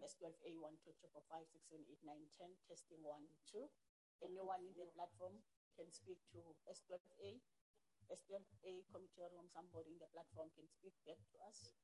[0.00, 3.20] S12A 1, 2, 3, 4, 5, 6, 7, 8, 9, 10, testing 1,
[3.52, 3.68] 2.
[4.24, 5.36] Anyone in the platform
[5.76, 7.40] can speak to S12A.
[8.10, 11.76] S12A committee room, somebody in the platform can speak back to us.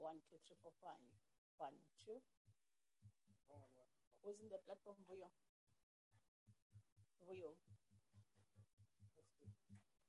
[0.00, 1.72] 1, 2, 3, 4, 5, 1,
[2.08, 2.16] 2.
[4.24, 4.98] Who's in the platform?
[5.08, 5.30] Vuyo.
[7.24, 7.54] Vuyo.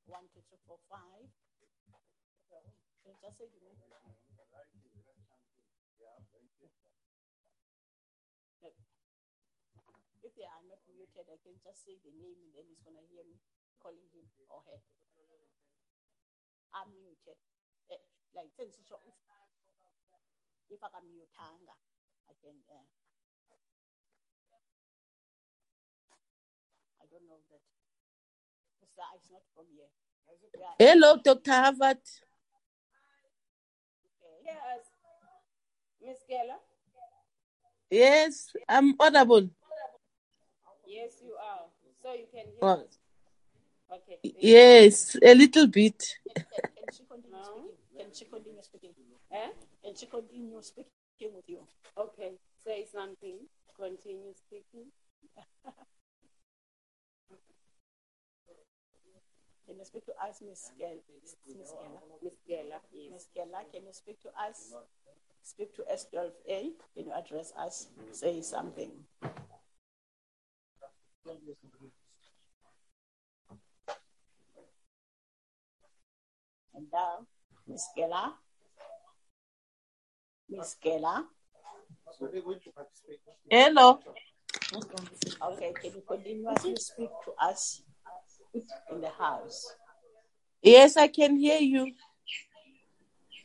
[0.07, 1.29] 1, 2, 3, 4, 5.
[3.05, 3.77] Can you just say the name?
[3.89, 3.99] No.
[10.19, 10.45] If they
[11.19, 13.35] muted, I can just say the name and then he's gonna hear me
[13.83, 14.79] calling him or her.
[16.71, 17.35] I'm muted.
[17.91, 17.99] Eh,
[18.35, 18.87] like since if
[20.79, 21.75] I can mute hanga,
[22.29, 22.55] I can.
[22.69, 22.85] Uh,
[27.01, 27.63] I don't know that.
[28.79, 29.03] Mr.
[29.17, 29.89] It's not from here.
[30.55, 31.51] Yeah, Hello, Dr.
[31.51, 32.05] Harvard.
[34.45, 34.85] Yes.
[35.99, 36.61] Miss Keller?
[37.89, 39.49] Yes, I'm audible.
[42.09, 42.17] Yes, you.
[42.17, 42.97] So you can hear us.
[43.91, 44.19] Okay.
[44.39, 46.03] yes, a little bit.
[46.35, 47.43] Can, can, can she continue No.
[47.43, 47.97] speaking?
[47.97, 48.89] Can she continue speaking?
[49.31, 49.49] Eh?
[49.83, 51.59] Can she continue speaking with you?
[51.97, 52.31] Okay.
[52.65, 53.39] Say something.
[53.75, 54.91] Continue speaking.
[59.67, 60.97] Can you speak to us, Miss Gel?
[61.21, 61.99] Miss Gela?
[62.23, 63.11] Miss Keller, yes.
[63.13, 64.73] Miss Gela, can you speak to us?
[65.43, 66.71] Speak to S12A.
[66.95, 67.87] Can you address us?
[68.11, 68.89] Say something.
[76.79, 77.27] And now,
[77.67, 78.35] Miss Gela.
[80.47, 81.25] Miss Gela.
[83.51, 83.99] Hello.
[85.41, 87.83] Okay, can you continuously speak to us
[88.53, 89.75] in the house?
[90.61, 91.91] Yes, I can hear you.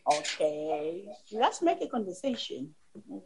[0.07, 2.73] Okay, let's make a conversation.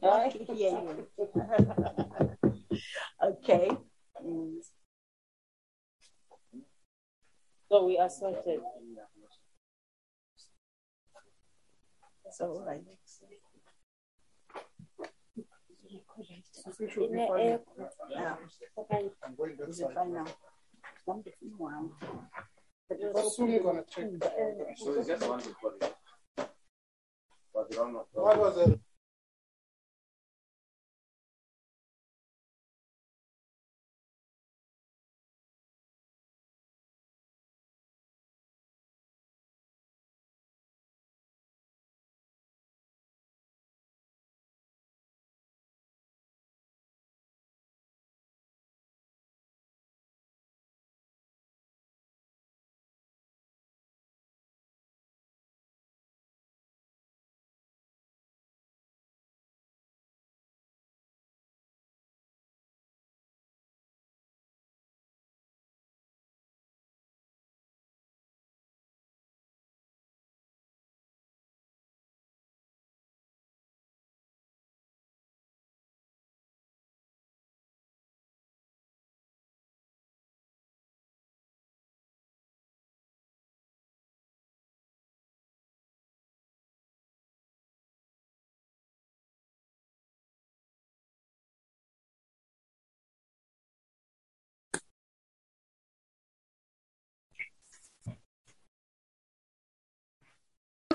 [0.03, 1.07] I want to hear you.
[3.23, 3.71] okay.
[4.25, 4.57] Mm,
[7.69, 8.61] So we are sorted.
[12.33, 12.83] So, right.
[16.99, 17.59] Ine-
[18.11, 18.37] Yeah.
[18.76, 19.11] Okay.
[19.68, 20.26] Is it fine now?
[21.59, 21.91] Wow.
[23.31, 24.07] soon gonna check.
[24.76, 25.89] So it's just one recording.
[27.55, 28.07] But they don't know.
[28.12, 28.81] What was it?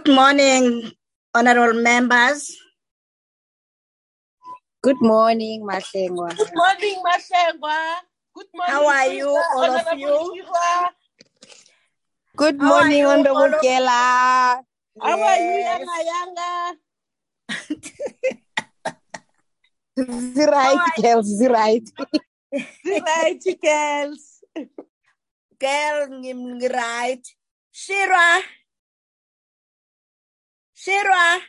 [0.04, 0.92] Good morning,
[1.34, 2.52] honorable members.
[4.84, 6.36] Good morning, Mahlengwa.
[6.36, 7.78] Good morning, Mashengwa.
[8.36, 8.74] Good morning.
[8.74, 10.44] How are you, Sister all of you?
[10.44, 10.90] Shirwa.
[12.36, 14.60] Good How morning, Honorable all of- Kela.
[15.00, 15.88] How are you, Yes.
[15.88, 16.52] Yanga Yanga?
[20.36, 21.88] The right, girls, the right.
[22.52, 24.44] The right girls.
[25.60, 27.24] Girl, ngim- right.
[27.72, 28.42] Shira.
[30.84, 31.40] Shira.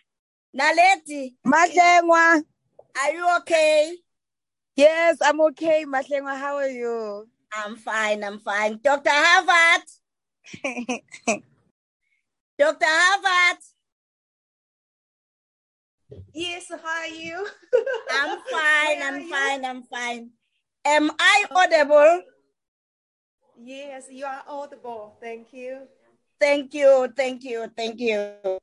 [0.54, 2.40] Naleti, Mahlengwa.
[3.02, 3.96] are you okay?
[4.76, 6.38] Yes, I'm okay, Mahlengwa.
[6.38, 7.26] How are you?
[7.52, 8.78] I'm fine, I'm fine.
[8.80, 9.10] Dr.
[9.10, 9.82] Harvard.
[12.58, 12.86] Dr.
[12.86, 13.58] Harvard.
[16.32, 17.44] Yes, how are you?
[18.12, 19.30] I'm fine, I'm you?
[19.30, 20.30] fine, I'm fine.
[20.84, 22.22] Am I audible?
[23.60, 25.16] Yes, you are audible.
[25.20, 25.88] Thank you.
[26.38, 28.60] Thank you, thank you, thank you.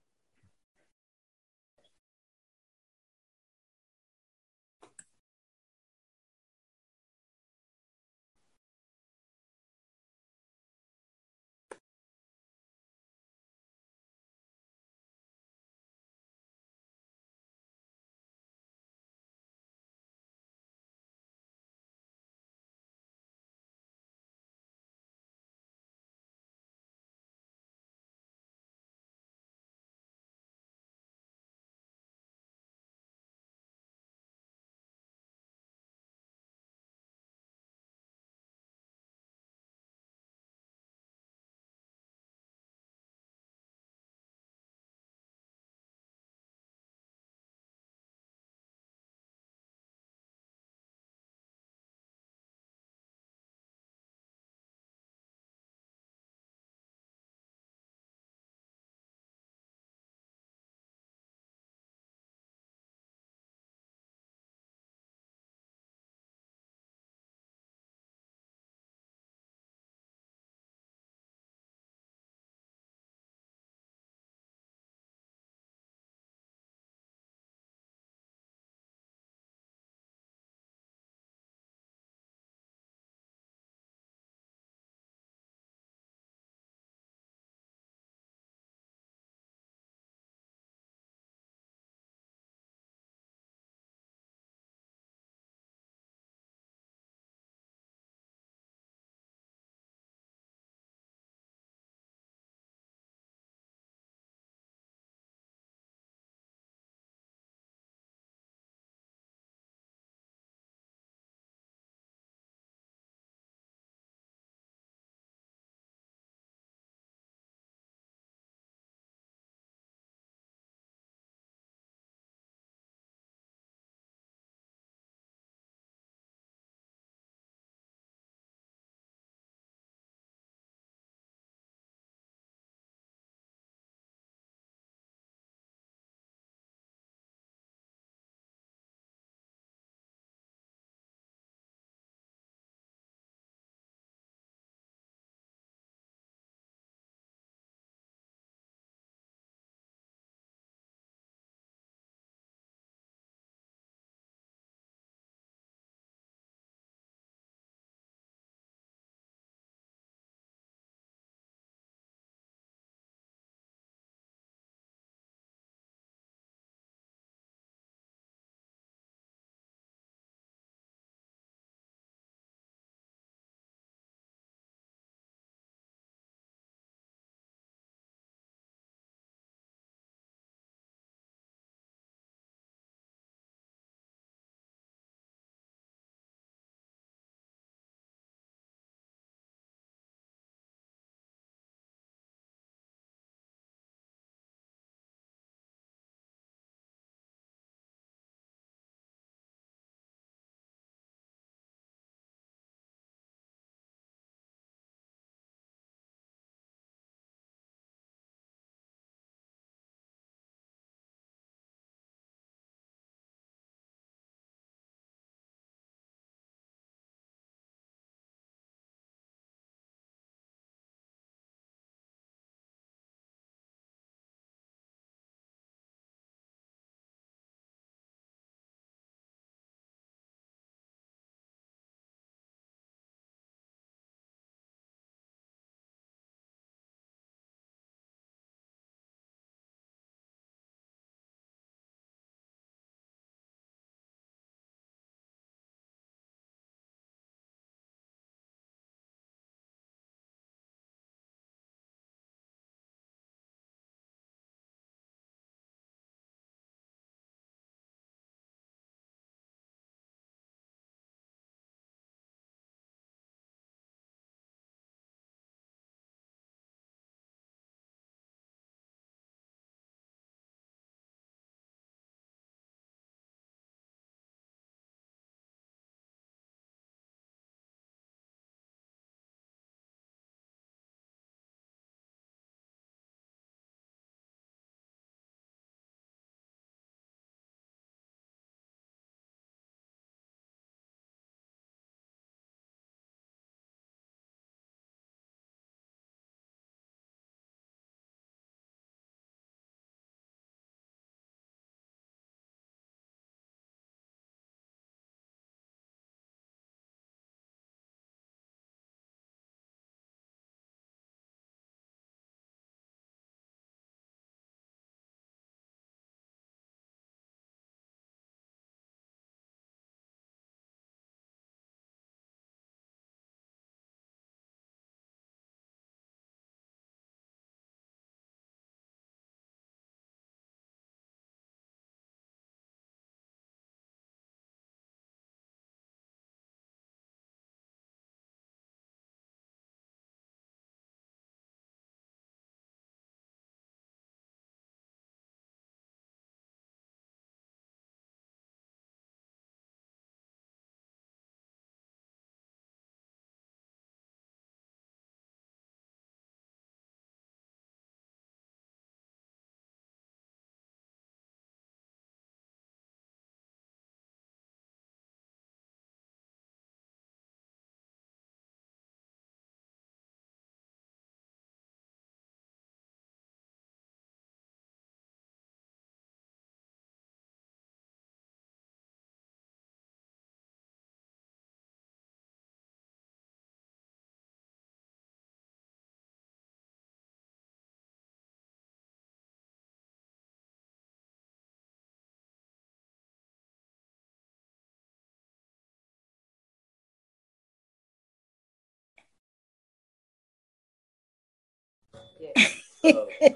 [402.83, 403.07] Oh.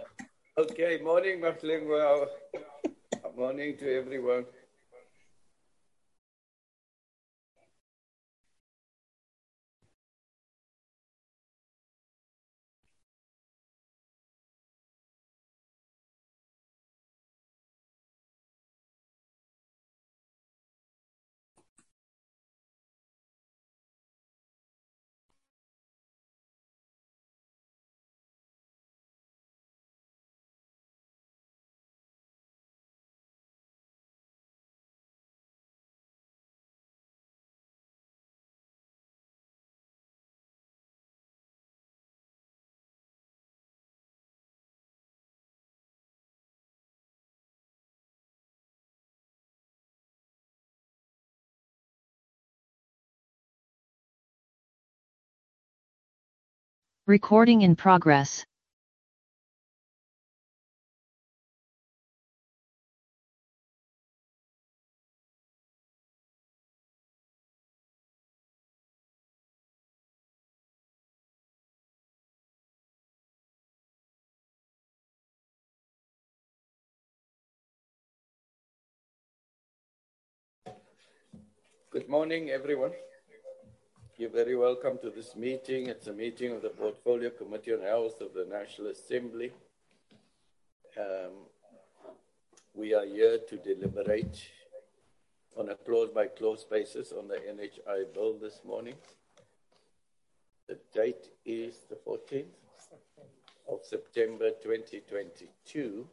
[0.57, 2.27] Okay, morning, Mahlengwa.
[3.35, 4.45] Morning to everyone.
[57.07, 58.47] Recording in progress.
[81.91, 82.91] Good morning, everyone.
[84.17, 85.87] You're very welcome to this meeting.
[85.87, 89.51] It's a meeting of the Portfolio Committee on Health of the National Assembly.
[90.97, 91.33] Um,
[92.73, 94.41] we are here to deliberate
[95.57, 98.93] on a clause by clause basis on the NHI bill this morning.
[100.69, 102.45] The date is the 14th
[103.69, 106.07] of September 2022.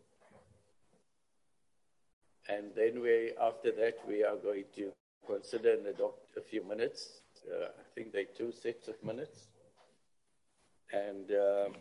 [2.49, 4.91] And then we, after that, we are going to
[5.25, 7.22] consider and adopt a few minutes.
[7.51, 9.49] Uh, I think they're two sets of minutes.
[10.93, 11.73] And um,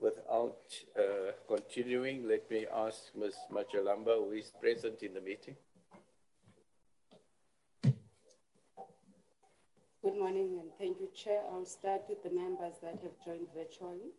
[0.00, 0.62] without
[0.98, 3.34] uh, continuing, let me ask Ms.
[3.52, 5.56] Machalamba, who is present in the meeting.
[10.02, 11.42] Good morning and thank you, Chair.
[11.52, 14.12] I'll start with the members that have joined virtually.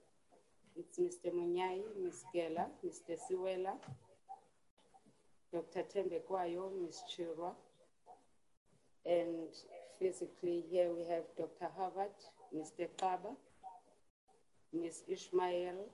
[0.76, 1.34] It's Mr.
[1.34, 2.26] Munyai, Ms.
[2.34, 3.18] Gela, Mr.
[3.18, 3.74] Siwela,
[5.52, 5.84] Dr.
[5.84, 7.02] Thembekwayo, Ms.
[7.10, 7.54] Chirwa,
[9.06, 9.50] and
[10.00, 11.68] physically here we have Dr.
[11.78, 12.16] Harvard,
[12.56, 12.88] Mr.
[12.98, 13.30] Kaba,
[14.74, 15.04] Ms.
[15.08, 15.86] Ismail,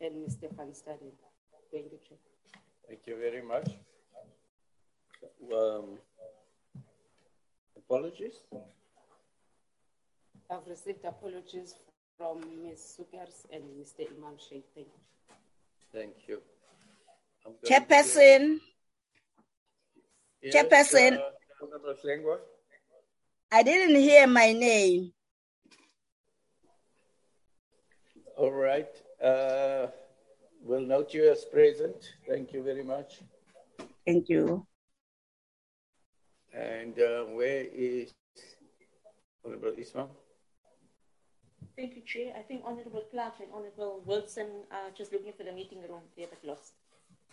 [0.00, 0.48] and Mr.
[0.56, 1.12] Van Staden.
[1.72, 2.18] Thank you, Chair.
[2.88, 3.68] Thank you very much.
[5.52, 5.98] Um,
[7.76, 8.34] apologies.
[10.50, 11.74] I've received apologies
[12.16, 12.98] from Ms.
[12.98, 14.06] Sukers and Mr.
[14.16, 14.64] Imam Sheikh.
[14.74, 15.32] Thank you.
[15.92, 16.40] Thank you.
[17.46, 18.60] I'm to- Chairperson,
[20.42, 21.18] Yes, Chairperson.
[21.18, 21.30] uh,
[21.62, 22.38] Honorable Hlengwa.
[23.54, 25.12] I didn't hear my name.
[28.36, 28.90] All right.
[29.22, 29.86] Uh,
[30.60, 32.14] we'll note you as present.
[32.28, 33.22] Thank you very much.
[34.04, 34.66] Thank you.
[36.52, 38.10] And uh, where is
[39.44, 40.10] Honorable Ismail?
[41.76, 42.34] Thank you, Chair.
[42.36, 46.02] I think Honorable Clarke and Honorable Wilson are just looking for the meeting room.
[46.16, 46.72] They're a bit lost.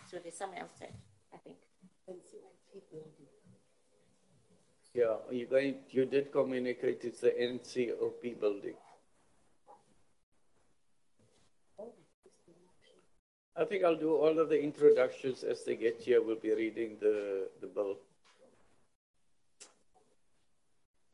[0.08, 0.94] So they're somewhere outside,
[1.34, 1.56] I think.
[4.94, 8.74] Yeah, you you did communicate it's the NCOP building.
[13.56, 16.22] I think I'll do all of the introductions as they get here.
[16.22, 17.96] We'll be reading the, the bill.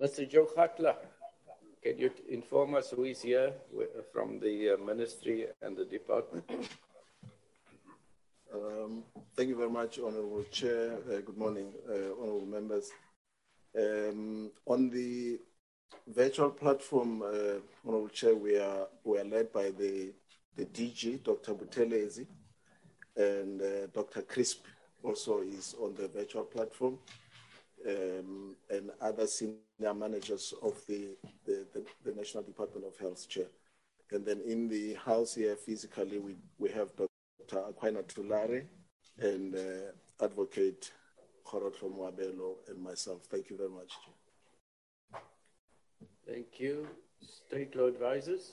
[0.01, 0.29] Mr.
[0.29, 0.95] Joe Khatla,
[1.83, 3.53] can you inform us who is here
[4.13, 6.49] from the uh, ministry and the department?
[8.55, 9.03] Um,
[9.37, 10.95] Thank you very much, Honorable Chair.
[11.09, 12.91] Uh, Good morning, uh, honorable members.
[13.79, 15.39] Um, On the
[16.09, 20.13] virtual platform, uh, Honorable Chair, we are, we are led by the,
[20.57, 21.55] the DG, Dr.
[21.55, 22.27] Buthelezi,
[23.17, 24.23] and uh, Dr.
[24.23, 24.65] Crisp
[25.03, 26.99] also is on the virtual platform,
[27.87, 33.47] um, and other senior managers of the, the, the, the National Department of Health Chair.
[34.11, 37.63] And then in the house here physically, we, we have Dr.
[37.73, 38.65] Aquina Thulare
[39.21, 40.91] and uh, Advocate
[41.49, 43.23] Khorotlo Mwabelo and myself.
[43.31, 43.89] Thank you very much.
[44.05, 45.23] Chair.
[46.27, 46.87] Thank you.
[47.23, 48.53] State law advisors.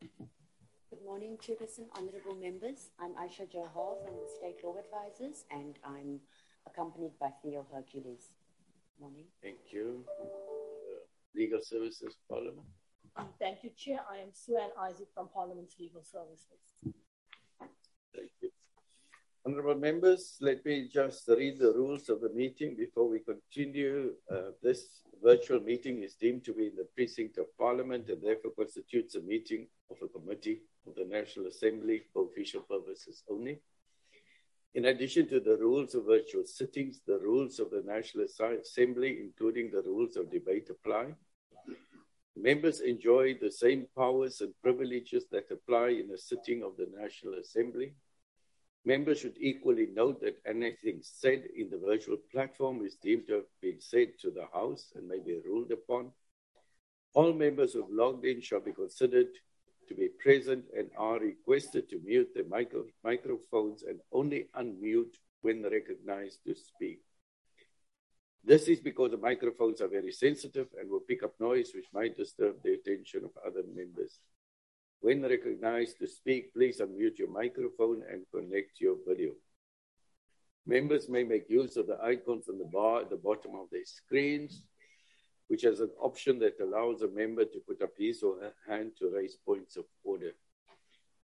[0.00, 2.90] Good morning, Chairperson, honorable members.
[3.00, 6.20] I'm Aisha Johar from the State Law Advisors, and I'm
[6.66, 8.32] accompanied by Theo Hercules.
[9.00, 9.24] Morning.
[9.42, 10.04] Thank you.
[10.20, 10.26] Uh,
[11.34, 12.66] Legal Services Parliament.
[13.16, 14.00] Um, Thank you, Chair.
[14.10, 16.92] I am Sue Ann Isaac from Parliament's Legal Services.
[18.14, 18.47] Thank you.
[19.46, 24.12] Honorable members, let me just read the rules of the meeting before we continue.
[24.30, 28.50] Uh, this virtual meeting is deemed to be in the precinct of Parliament and therefore
[28.56, 33.60] constitutes a meeting of a committee of the National Assembly for official purposes only.
[34.74, 38.26] In addition to the rules of virtual sittings, the rules of the National
[38.60, 41.14] Assembly, including the rules of debate, apply.
[42.36, 47.34] Members enjoy the same powers and privileges that apply in a sitting of the National
[47.34, 47.94] Assembly.
[48.88, 53.50] Members should equally note that anything said in the virtual platform is deemed to have
[53.60, 56.10] been said to the House and may be ruled upon.
[57.12, 59.28] All members who have logged in shall be considered
[59.88, 65.62] to be present and are requested to mute their micro- microphones and only unmute when
[65.64, 67.02] recognized to speak.
[68.42, 72.16] This is because the microphones are very sensitive and will pick up noise which might
[72.16, 74.20] disturb the attention of other members.
[75.00, 79.32] When recognized to speak, please unmute your microphone and connect your video.
[80.66, 83.84] Members may make use of the icons on the bar at the bottom of their
[83.84, 84.64] screens,
[85.46, 88.92] which has an option that allows a member to put up his or her hand
[88.98, 90.32] to raise points of order.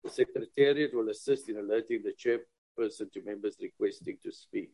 [0.05, 4.71] The Secretariat will assist in alerting the chairperson to members requesting to speak.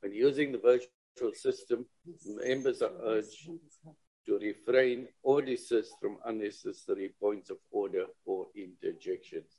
[0.00, 1.86] When using the virtual system,
[2.26, 3.48] members are urged
[4.26, 9.58] to refrain or desist from unnecessary points of order or interjections.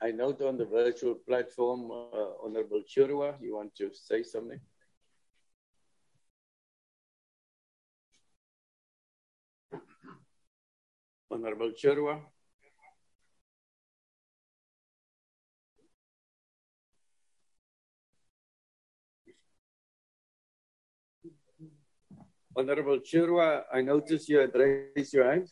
[0.00, 4.60] I note on the virtual platform, uh, Honorable Chirwa, you want to say something?
[11.30, 12.20] Honorable Chirwa.
[22.58, 25.46] Honorable Chirwa, I notice you had raised your hand.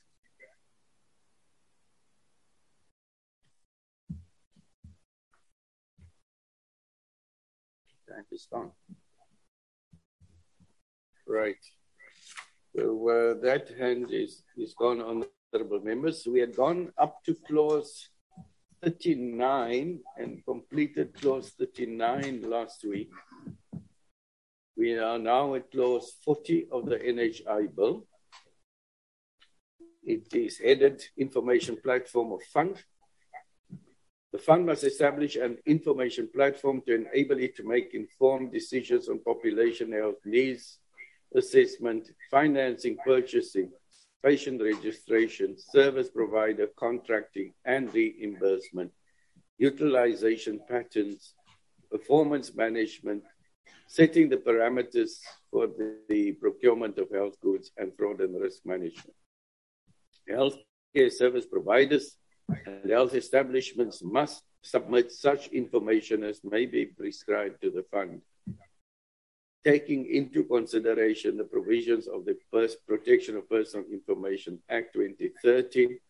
[8.08, 8.70] Time is gone.
[11.26, 11.62] Right.
[12.74, 16.26] So uh, that hand is, is gone, honorable members.
[16.26, 18.08] We had gone up to clause
[18.82, 23.10] 39 and completed clause 39 last week.
[24.76, 28.06] We are now at clause 40 of the NHI bill.
[30.02, 32.82] It is headed Information Platform of Fund.
[34.32, 39.20] The fund must establish an information platform to enable it to make informed decisions on
[39.20, 40.80] population health needs,
[41.36, 43.70] assessment, financing, purchasing,
[44.24, 48.90] patient registration, service provider contracting and reimbursement,
[49.58, 51.34] utilization patterns,
[51.90, 53.22] performance management,
[53.94, 55.20] setting the parameters
[55.52, 59.14] for the, the procurement of health goods and fraud and risk management.
[60.28, 62.16] Healthcare service providers
[62.66, 68.20] and health establishments must submit such information as may be prescribed to the fund,
[69.64, 72.36] taking into consideration the provisions of the
[72.88, 76.00] Protection of Personal Information Act 2013,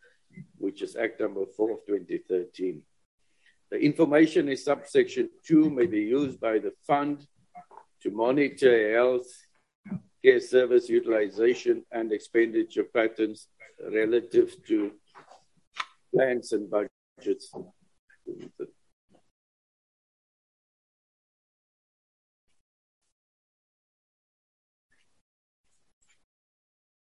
[0.57, 2.81] which is Act number 4 of 2013.
[3.71, 7.27] The information in subsection 2 may be used by the fund
[8.05, 9.27] to monitor health
[10.23, 13.49] care service utilization and expenditure patterns
[13.93, 14.93] relative to
[16.15, 17.51] plans and budgets.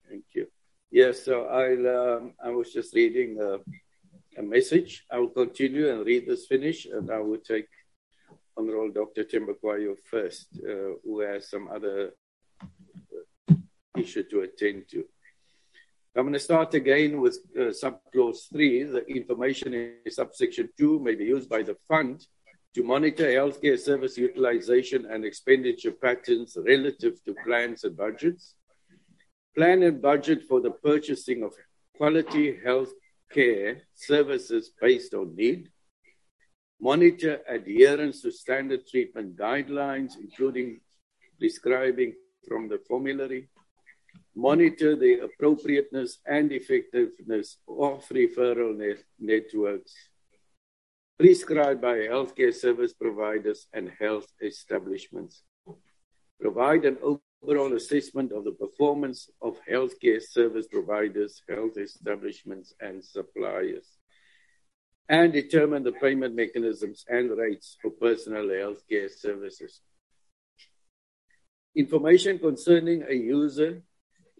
[0.09, 0.47] Thank you.
[0.91, 3.59] Yes, so I'll, um, I was just reading uh,
[4.37, 5.05] a message.
[5.09, 7.69] I will continue and read this finish, and I will take
[8.57, 9.23] Honorable Dr.
[9.23, 12.11] Thembekwayo first, uh, who has some other
[13.97, 15.05] issue to attend to.
[16.15, 18.83] I'm going to start again with uh, subclause 3.
[18.83, 22.25] The information in subsection 2 may be used by the fund
[22.73, 28.55] to monitor healthcare service utilization and expenditure patterns relative to plans and budgets.
[29.55, 31.53] Plan and budget for the purchasing of
[31.95, 32.91] quality health
[33.31, 35.69] care services based on need.
[36.81, 40.81] Monitor adherence to standard treatment guidelines, including
[41.39, 42.13] prescribing
[42.47, 43.47] from the formulary
[44.35, 49.93] monitor the appropriateness and effectiveness of referral net- networks
[51.19, 55.43] prescribed by healthcare service providers and health establishments.
[56.39, 63.87] Provide an overall assessment of the performance of healthcare service providers, health establishments, and suppliers,
[65.11, 69.81] and determine the payment mechanisms and rates for personal healthcare services.
[71.75, 73.83] Information concerning a user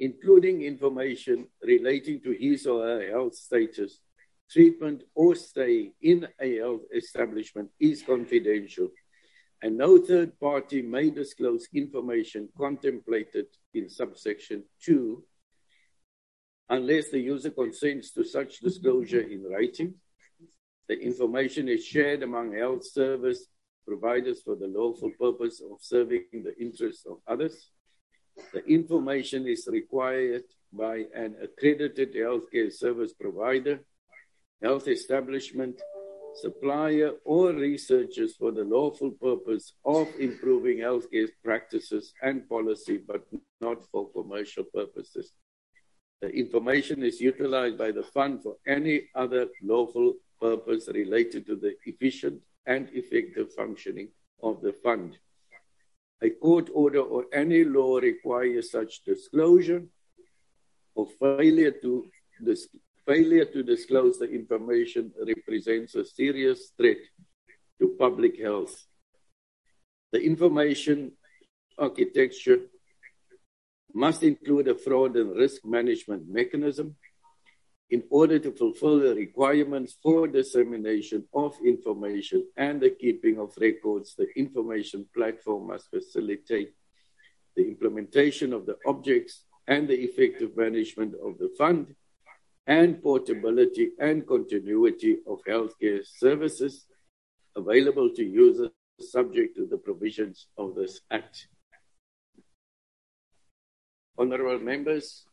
[0.01, 3.99] including information relating to his or her health status,
[4.49, 8.89] treatment, or stay in a health establishment is confidential
[9.61, 13.45] and no third party may disclose information contemplated
[13.76, 15.24] in subsection 2
[16.69, 19.93] unless the user consents to such disclosure in writing.
[20.91, 23.47] The information is shared among health service
[23.87, 27.71] providers for the lawful purpose of serving the interests of others.
[28.51, 33.79] The information is required by an accredited healthcare service provider,
[34.61, 35.81] health establishment,
[36.41, 43.25] supplier, or researchers for the lawful purpose of improving healthcare practices and policy, but
[43.61, 45.31] not for commercial purposes.
[46.21, 51.75] The information is utilized by the fund for any other lawful purpose related to the
[51.85, 54.09] efficient and effective functioning
[54.41, 55.17] of the fund.
[56.23, 59.83] A court order or any law requires such disclosure
[60.95, 62.05] or failure to
[62.43, 62.69] dis-
[63.07, 67.01] failure to disclose the information represents a serious threat
[67.79, 68.75] to public health.
[70.11, 71.13] The information
[71.77, 72.59] architecture
[73.93, 76.95] must include a fraud and risk management mechanism
[77.91, 84.15] in order to fulfill the requirements for dissemination of information and the keeping of records,
[84.15, 86.73] the information platform must facilitate
[87.57, 91.93] the implementation of the objects and the effective management of the fund
[92.65, 96.85] and portability and continuity of healthcare services
[97.57, 98.69] available to users
[99.01, 101.47] subject to the provisions of this Act.
[104.17, 105.25] Honorable members,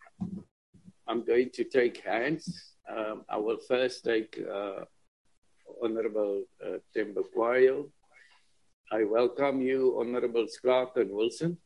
[1.09, 2.75] I'm going to take hands.
[2.89, 4.85] Um, I will first take uh,
[5.83, 7.89] Honorable uh, Temba Kwayo.
[8.93, 11.57] I welcome you, Honorable Clarke and Wilson.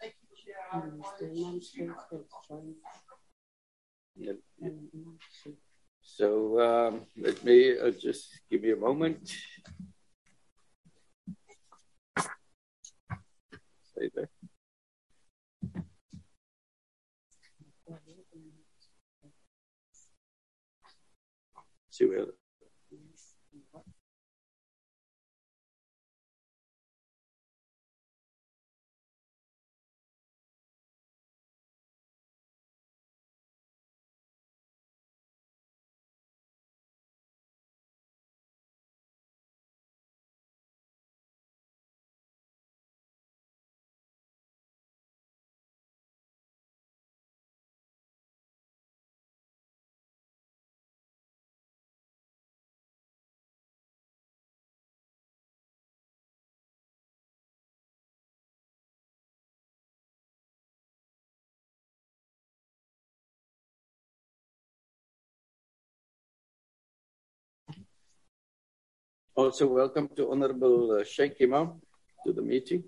[0.00, 0.54] Thank you,
[4.16, 4.32] yeah.
[6.02, 9.30] So um, let me uh, just give me a moment.
[21.96, 22.04] See
[69.38, 71.82] Also, welcome to Honorable uh, Sheikh Imam
[72.24, 72.82] to the meeting.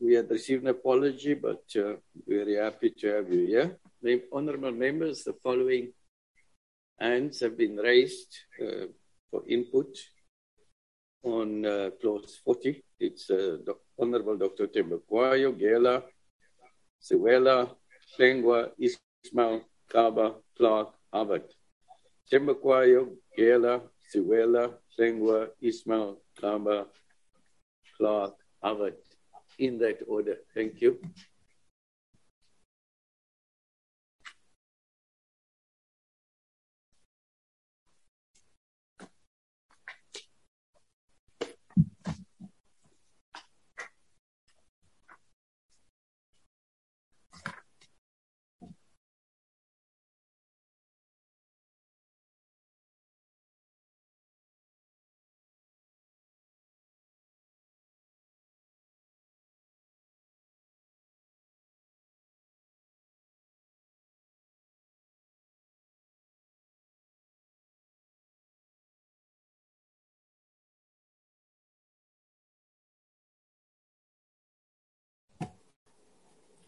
[0.00, 1.96] We had received an apology, but uh,
[2.26, 3.76] very happy to have you here.
[4.00, 5.92] Mem- Honorable members, the following
[6.98, 8.86] hands have been raised uh,
[9.30, 9.94] for input
[11.22, 12.82] on uh, clause 40.
[12.98, 13.58] It's uh,
[13.98, 14.68] Honorable Dr.
[14.68, 16.02] Thembekwayo, Gela,
[16.98, 17.68] Siwela,
[18.18, 21.44] Hlengwa, Ismail, Kaba, Clarke, Harvard.
[22.32, 26.86] Thembekwayo, Gela, Siwela, Hlengwa, Ismail, Kamba,
[27.96, 28.96] Clarke, Harvard.
[29.58, 30.38] In that order.
[30.54, 30.98] Thank you.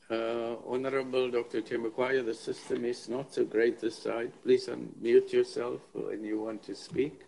[0.09, 1.63] Uh, Honorable Dr.
[1.63, 4.31] Thembekwayo, the system is not so great this side.
[4.45, 7.23] Please unmute yourself when you want to speak.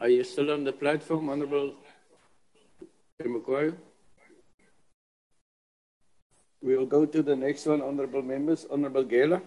[0.00, 1.74] Are you still on the platform, Honorable
[3.20, 3.74] Thembekwayo?
[6.62, 8.66] We'll go to the next one, Honorable members.
[8.70, 9.42] Honorable Gela.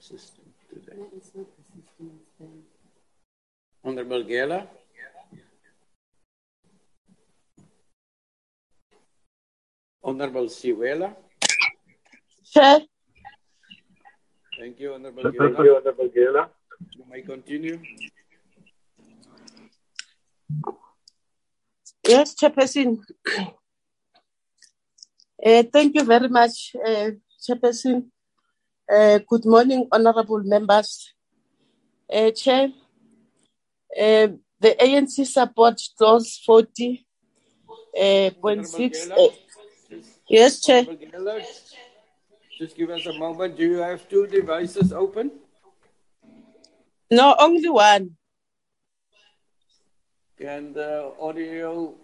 [0.00, 0.44] system?
[3.84, 4.66] Honorable Gela?
[10.02, 11.14] Honorable Siwela?
[12.44, 12.80] Chair.
[14.58, 15.34] Thank you, Honorable Gela.
[15.38, 16.50] Thank you, Honorable Gela.
[16.96, 17.78] You may continue.
[22.06, 22.98] Yes, Chairperson.
[25.44, 27.10] Uh, thank you very much, uh,
[27.40, 28.10] Chairperson.
[28.86, 31.14] Uh, good morning, honorable members.
[32.12, 32.68] Uh, Chair,
[33.98, 34.28] uh,
[34.60, 37.06] the ANC support those 40
[37.98, 38.66] uh, point
[39.16, 39.28] uh,
[40.28, 40.84] yes, Chair.
[42.58, 43.56] Just give us a moment.
[43.56, 45.30] Do you have two devices open?
[47.10, 48.16] No, only one.
[50.38, 51.94] Can the audio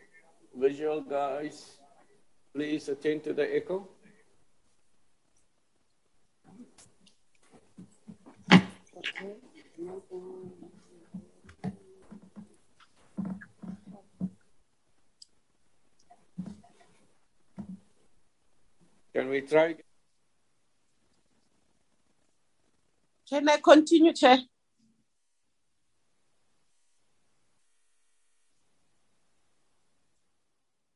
[0.56, 1.76] visual guys
[2.54, 3.86] please attend to the echo?
[19.14, 19.74] Can we try?
[23.28, 24.38] Can I continue, Chair?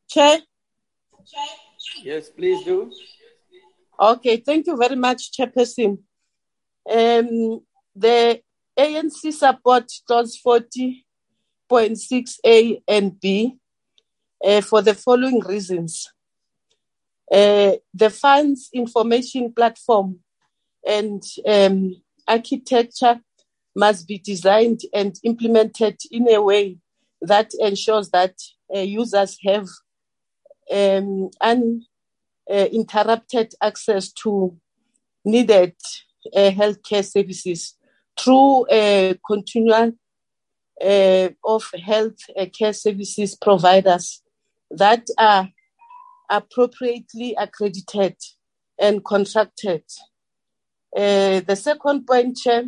[0.09, 0.39] Chair?
[2.03, 2.91] Yes, please do.
[3.99, 5.99] Okay, thank you very much, Chairperson.
[6.91, 7.61] Um,
[7.95, 8.41] the
[8.79, 13.57] ANC support clause 40.6A and B
[14.45, 16.11] uh, for the following reasons.
[17.31, 20.19] Uh, the funds information platform
[20.87, 21.95] and um,
[22.29, 23.19] architecture
[23.75, 26.77] must be designed and implemented in a way
[27.23, 28.35] that ensures that
[28.75, 29.67] uh, users have
[30.71, 31.31] um,
[32.51, 34.55] uninterrupted access to
[35.25, 35.75] needed
[36.37, 37.77] uh, healthcare services
[38.19, 39.93] through a continual
[40.83, 44.23] uh, of health uh, care services providers
[44.71, 45.49] that are
[46.31, 48.17] appropriately accredited
[48.79, 49.85] and contracted.
[50.97, 52.65] Uh, the second point, Chair,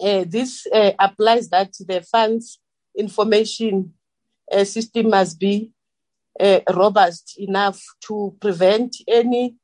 [0.00, 2.60] uh, this uh, applies that the funds
[2.96, 3.92] information
[4.52, 5.72] uh, system must be
[6.40, 9.56] uh, robust enough to prevent any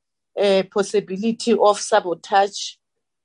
[0.73, 2.75] possibility of sabotage,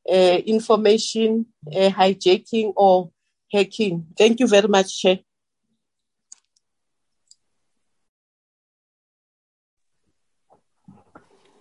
[0.08, 3.12] uh, information uh, hijacking, or
[3.52, 4.08] hacking.
[4.18, 5.20] Thank you very much, Chair.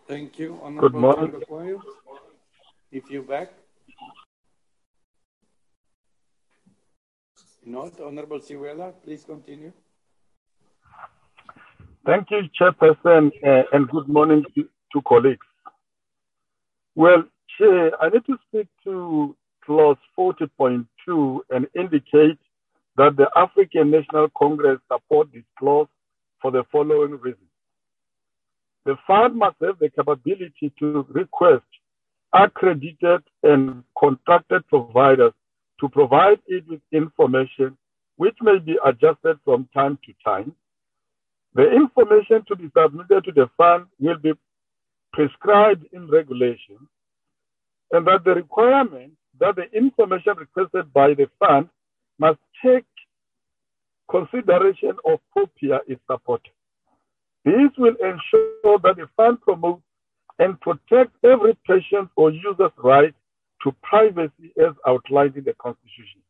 [0.06, 1.32] Thank you, Honorable morning.
[1.32, 1.82] Thembekwayo.
[2.90, 3.52] If you're back.
[7.66, 9.72] Not Honorable Siwela, please continue.
[12.06, 15.44] Thank you, Chairperson, uh, and good morning to, to colleagues.
[16.94, 17.24] Well,
[17.58, 22.38] Chair, I need to speak to clause 40.2 and indicate
[22.96, 25.88] that the African National Congress support this clause
[26.40, 27.42] for the following reasons.
[28.84, 31.64] The fund must have the capability to request
[32.32, 35.32] accredited and contracted providers
[35.80, 37.76] to provide it with information
[38.16, 40.52] which may be adjusted from time to time.
[41.54, 44.32] The information to be submitted to the fund will be
[45.12, 46.78] prescribed in regulation,
[47.92, 51.68] and that the requirement that the information requested by the fund
[52.18, 52.84] must take
[54.10, 56.52] consideration of POPIA is supported.
[57.44, 59.82] This will ensure that the fund promotes
[60.38, 63.14] and protects every patient or user's right
[63.62, 66.20] to privacy as outlined in the Constitution,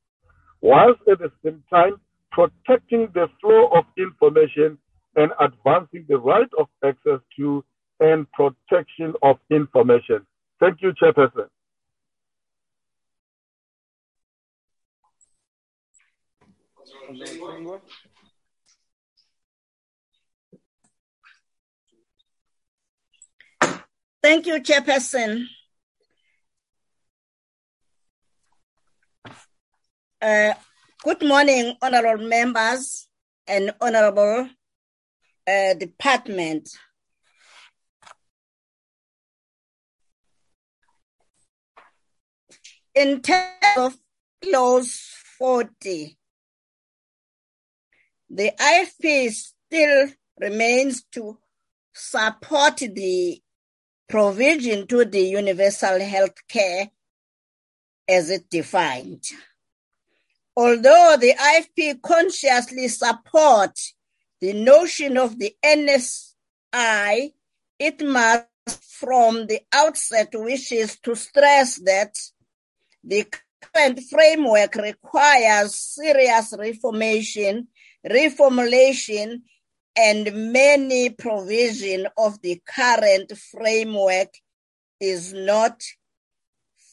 [0.61, 4.79] whilst at the same time protecting the flow of information
[5.17, 7.65] and advancing the right of access to
[8.01, 10.25] and protection of information.
[10.61, 11.49] Thank you, Chairperson.
[24.23, 25.45] Thank you, Chairperson.
[30.21, 30.55] Uh,
[31.05, 33.07] good morning, honorable members
[33.47, 34.49] and honorable
[35.47, 36.69] uh, department.
[42.99, 43.97] In terms of
[44.43, 46.19] clause 40,
[48.29, 50.09] the IFP still
[50.41, 51.39] remains to
[51.93, 53.41] support the
[54.09, 56.91] provision to the universal health care
[58.09, 59.23] as it defined.
[60.57, 63.79] Although the IFP consciously support
[64.41, 67.33] the notion of the NHI,
[67.79, 68.49] it must
[68.91, 72.17] from the outset wishes to stress that
[73.09, 73.27] the
[73.75, 77.69] current framework requires serious reformation,
[78.07, 79.41] reformulation,
[79.97, 84.29] and many provision of the current framework
[85.01, 85.83] is not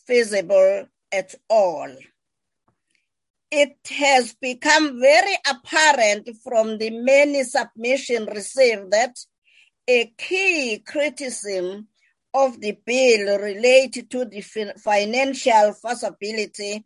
[0.08, 1.90] feasible at all.
[3.52, 9.16] It has become very apparent from the many submissions received that
[9.88, 11.88] a key criticism
[12.36, 16.84] of the bill related to the financial feasibility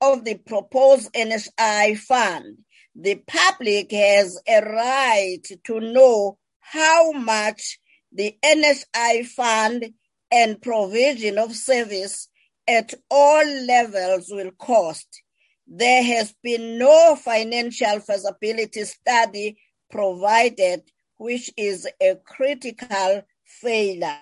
[0.00, 2.58] of the proposed NHI fund.
[2.94, 7.80] The public has a right to know how much
[8.12, 9.92] the NHI fund
[10.30, 12.28] and provision of service
[12.68, 15.22] at all levels will cost.
[15.66, 19.58] There has been no financial feasibility study
[19.90, 20.82] provided,
[21.16, 24.18] which is a critical failure.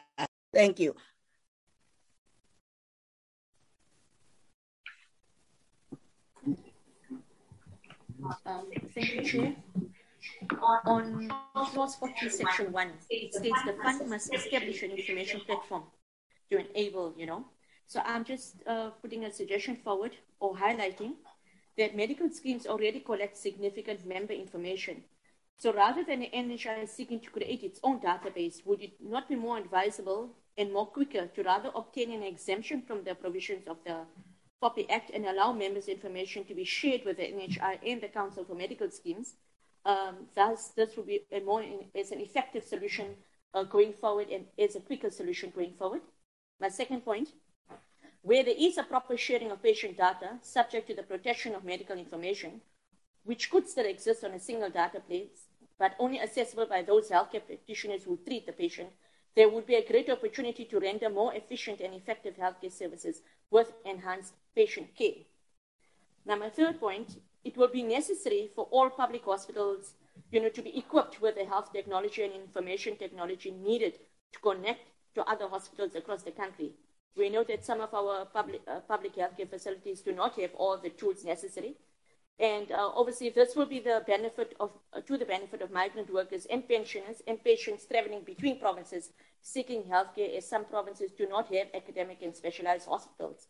[0.52, 0.94] Thank you.
[8.44, 9.56] Um, thank you, Chair.
[10.84, 15.84] On clause 40, section 1, it states the fund must establish an information platform
[16.50, 17.46] to enable, you know.
[17.86, 21.14] So I'm just uh, putting a suggestion forward or highlighting
[21.78, 25.04] that medical schemes already collect significant member information.
[25.56, 29.36] So rather than the NHI seeking to create its own database, would it not be
[29.36, 33.98] more advisable and more quicker to rather obtain an exemption from the provisions of the
[34.62, 38.44] POPI Act and allow members' information to be shared with the NHI and the Council
[38.44, 39.34] for Medical Schemes.
[39.86, 41.64] Um, thus, this will be a more
[41.94, 43.14] as an effective solution
[43.54, 46.02] uh, going forward and as a quicker solution going forward.
[46.60, 47.30] My second point,
[48.22, 51.96] where there is a proper sharing of patient data subject to the protection of medical
[51.96, 52.60] information,
[53.24, 55.46] which could still exist on a single data database,
[55.78, 58.90] but only accessible by those healthcare practitioners who treat the patient,
[59.36, 63.72] there would be a great opportunity to render more efficient and effective healthcare services with
[63.84, 65.24] enhanced patient care.
[66.26, 69.94] Now, my third point, it will be necessary for all public hospitals,
[70.30, 73.98] you know, to be equipped with the health technology and information technology needed
[74.32, 76.72] to connect to other hospitals across the country.
[77.16, 80.78] We know that some of our public, uh, public healthcare facilities do not have all
[80.78, 81.76] the tools necessary.
[82.38, 86.12] And uh, obviously, this will be the benefit of, uh, to the benefit of migrant
[86.12, 89.10] workers and pensioners and patients traveling between provinces
[89.42, 93.48] seeking healthcare, as some provinces do not have academic and specialized hospitals.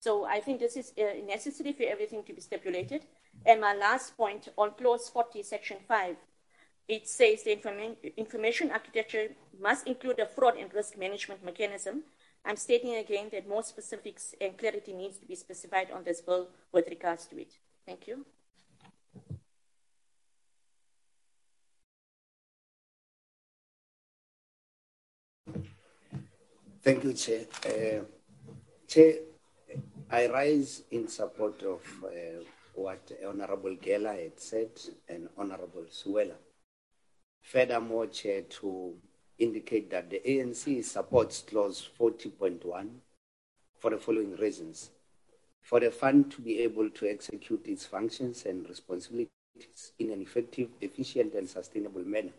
[0.00, 3.02] So I think this is uh, necessary for everything to be stipulated.
[3.44, 6.16] And my last point on clause 40, section 5,
[6.88, 9.28] it says the informa- information architecture
[9.60, 12.04] must include a fraud and risk management mechanism.
[12.44, 16.48] I'm stating again that more specifics and clarity needs to be specified on this bill
[16.72, 17.58] with regards to it.
[17.88, 18.26] Thank you.
[26.82, 27.46] Thank you, Chair.
[27.64, 28.04] Uh,
[28.86, 29.14] Chair,
[30.10, 32.44] I rise in support of uh,
[32.74, 34.68] what Honorable Gela had said
[35.08, 36.36] and Honorable Siwela.
[37.40, 38.96] Furthermore, Chair, to
[39.38, 42.90] indicate that the ANC supports clause 40.1
[43.78, 44.90] for the following reasons.
[45.68, 50.70] For the fund to be able to execute its functions and responsibilities in an effective,
[50.80, 52.32] efficient, and sustainable manner,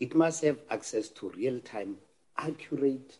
[0.00, 1.98] it must have access to real time,
[2.38, 3.18] accurate,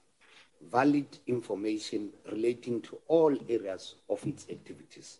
[0.70, 5.18] valid information relating to all areas of its activities.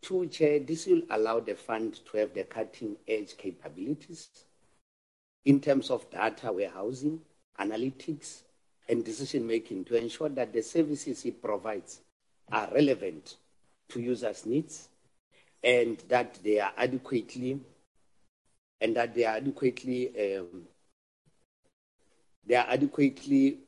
[0.00, 4.28] Two, Chair, this will allow the fund to have the cutting edge capabilities
[5.44, 7.20] in terms of data warehousing,
[7.58, 8.42] analytics,
[8.88, 12.02] and decision making to ensure that the services it provides
[12.52, 13.36] are relevant
[13.88, 14.88] to users' needs
[15.62, 17.60] and that they are adequately
[18.80, 20.62] and that they are adequately um,
[22.46, 23.58] they are adequately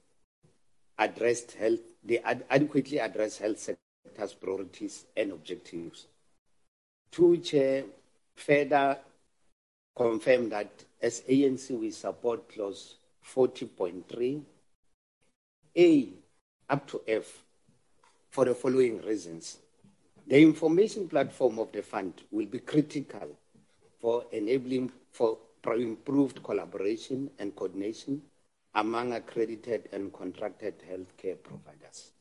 [0.99, 6.07] addressed health they ad- adequately address health sector's priorities and objectives.
[7.11, 7.85] Two chair
[8.35, 8.99] further
[9.95, 12.95] confirm that as ANC we support clause
[13.35, 14.43] 40.3
[15.77, 16.09] A
[16.69, 17.43] up to F
[18.33, 19.59] for the following reasons.
[20.27, 23.37] The information platform of the fund will be critical
[24.01, 25.39] for enabling for
[25.77, 28.23] improved collaboration and coordination
[28.75, 32.13] among accredited and contracted healthcare providers.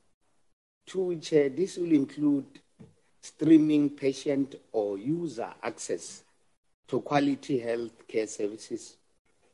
[0.85, 2.45] Two, Chair, uh, this will include
[3.21, 6.23] streaming patient or user access
[6.89, 8.97] to quality healthcare services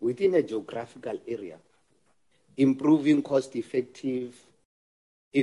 [0.01, 1.57] within a geographical area,
[2.57, 4.35] improving cost effective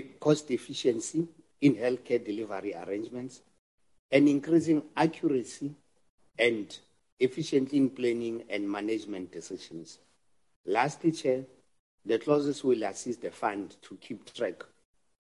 [0.01, 1.27] cost efficiency
[1.61, 3.43] in healthcare delivery arrangements,
[4.11, 5.75] and increasing accuracy
[6.39, 6.79] and
[7.19, 9.99] efficiency in planning and management decisions.
[10.67, 11.45] Lastly, Chair,
[12.05, 14.63] the clauses will assist the fund to keep track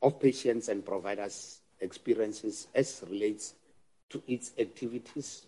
[0.02, 3.54] of patients and providers' experiences as relates
[4.10, 5.46] to its activities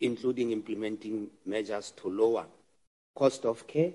[0.00, 2.46] including implementing measures to lower
[3.14, 3.92] cost of care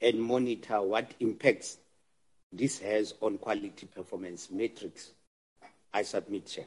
[0.00, 1.78] and monitor what impacts
[2.56, 5.10] this has on quality performance metrics.
[5.92, 6.64] I submit, Chair.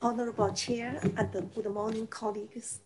[0.00, 2.80] Honorable Chair and good morning, colleagues.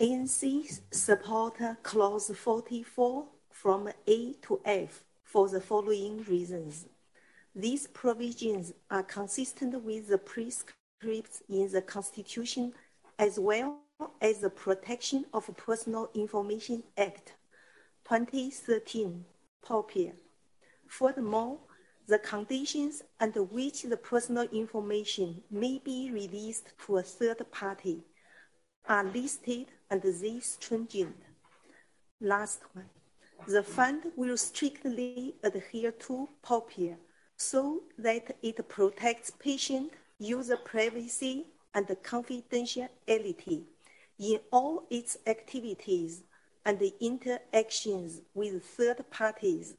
[0.00, 6.86] ANC support clause 44 from A to F for the following reasons.
[7.54, 12.72] These provisions are consistent with the prescripts in the Constitution
[13.20, 13.78] as well
[14.20, 17.34] as the Protection of Personal Information Act
[18.08, 19.24] 2013,
[19.62, 20.12] POPIA.
[20.86, 21.58] Furthermore,
[22.06, 28.02] the conditions under which the personal information may be released to a third party
[28.86, 31.16] are listed under this stringent.
[32.20, 32.90] Last one.
[33.48, 36.96] The fund will strictly adhere to POPIA
[37.36, 43.64] so that it protects patient user privacy and confidentiality
[44.18, 46.22] in all its activities
[46.66, 49.74] and the interactions with third parties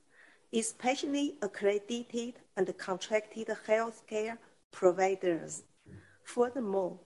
[0.53, 4.37] especially accredited and contracted healthcare
[4.71, 5.63] providers.
[6.23, 6.99] Furthermore,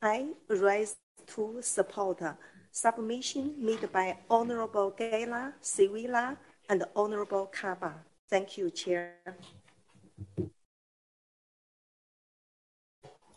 [0.00, 0.96] I rise
[1.26, 2.22] to support
[2.70, 6.36] submission made by Honorable Gela, Siwela,
[6.68, 7.94] and Honorable Kaba.
[8.28, 9.14] Thank you, Chair.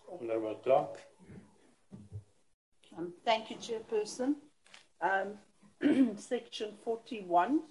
[0.10, 1.02] Honorable Clarke.
[2.98, 4.36] Um, thank you, Chairperson.
[5.02, 5.38] Um,
[6.18, 7.62] section 41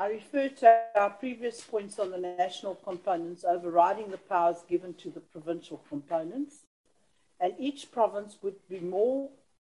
[0.00, 5.10] I refer to our previous points on the national components overriding the powers given to
[5.10, 6.58] the provincial components,
[7.40, 9.30] and each province would be more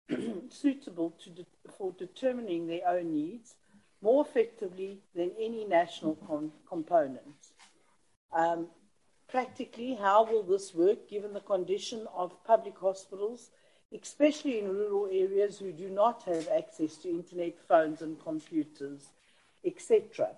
[0.50, 1.46] suitable de-
[1.78, 3.54] for determining their own needs
[4.02, 7.54] more effectively than any national com- component.
[8.34, 8.68] Um,
[9.30, 13.52] practically, how will this work given the condition of public hospitals,
[14.02, 19.10] especially in rural areas who do not have access to internet, phones, and computers?
[19.66, 20.30] etc.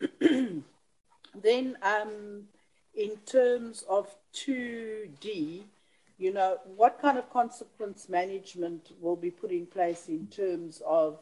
[0.20, 0.62] then,
[1.82, 2.44] um,
[2.94, 5.64] in terms of 2D,
[6.18, 11.18] you know, what kind of consequence management will be put in place in terms of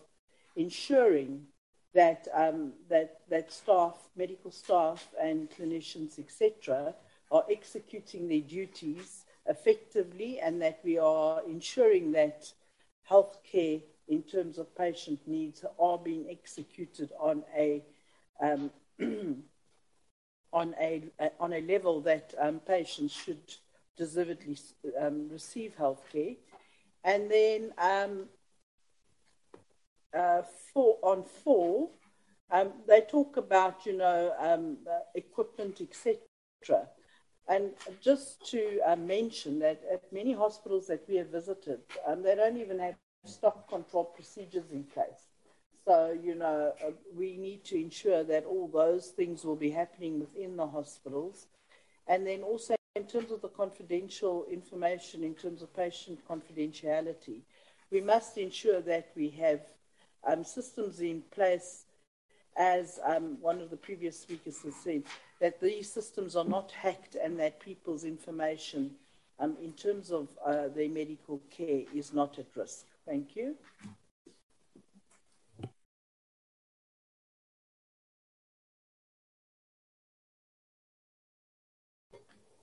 [0.57, 1.47] ensuring
[1.95, 6.95] that um, that that staff, medical staff, and clinicians, etc.,
[7.31, 9.18] are executing their duties
[9.49, 12.53] effectively, and that we are ensuring that
[13.11, 17.83] healthcare in terms of patient needs are being executed on a
[18.41, 18.70] um,
[20.53, 21.03] on a
[21.41, 23.57] on a level that um, patients should
[23.97, 24.57] deservedly
[24.99, 26.35] um, receive health care.
[27.05, 28.29] And then um,
[30.16, 30.43] uh,
[30.73, 31.91] four, on four,
[32.51, 36.19] um, they talk about, you know, um, uh, equipment, etc.
[37.49, 37.70] And
[38.03, 42.59] just to uh, mention that at many hospitals that we have visited, um, they don't
[42.59, 42.95] even have
[43.25, 45.29] stock control procedures in place.
[45.87, 50.20] So, you know, uh, we need to ensure that all those things will be happening
[50.20, 51.47] within the hospitals.
[52.07, 57.41] And then also, in terms of the confidential information, in terms of patient confidentiality,
[57.91, 59.61] we must ensure that we have
[60.27, 61.85] um, systems in place,
[62.57, 65.05] as um, one of the previous speakers has said,
[65.40, 68.90] that these systems are not hacked and that people's information,
[69.39, 72.86] um, in terms of uh, their medical care, is not at risk.
[73.06, 73.55] Thank you.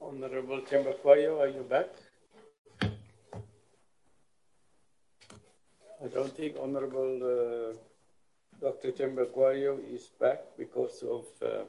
[0.02, 1.88] Honorable Thembekwayo, are you back?
[6.03, 7.73] I don't think Honorable uh,
[8.61, 8.91] Dr.
[8.91, 11.64] Thembekwayo is back because of uh,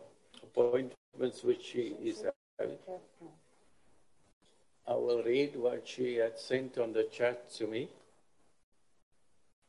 [1.19, 2.25] which she is.
[4.89, 7.89] I will read what she had sent on the chat to me.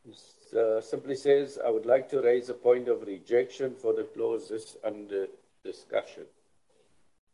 [0.08, 4.04] It uh, simply says, I would like to raise a point of rejection for the
[4.04, 5.28] clauses under
[5.64, 6.24] discussion.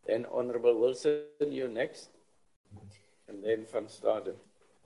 [0.07, 2.09] Then Honourable Wilson, you next.
[3.27, 4.35] And then Van Staden.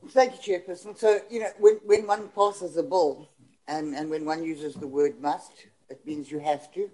[0.10, 0.98] Thank you, Chairperson.
[0.98, 3.30] So, you know, when, when one passes a bill
[3.68, 5.52] and, and when one uses the word must,
[5.90, 6.90] it means you have to,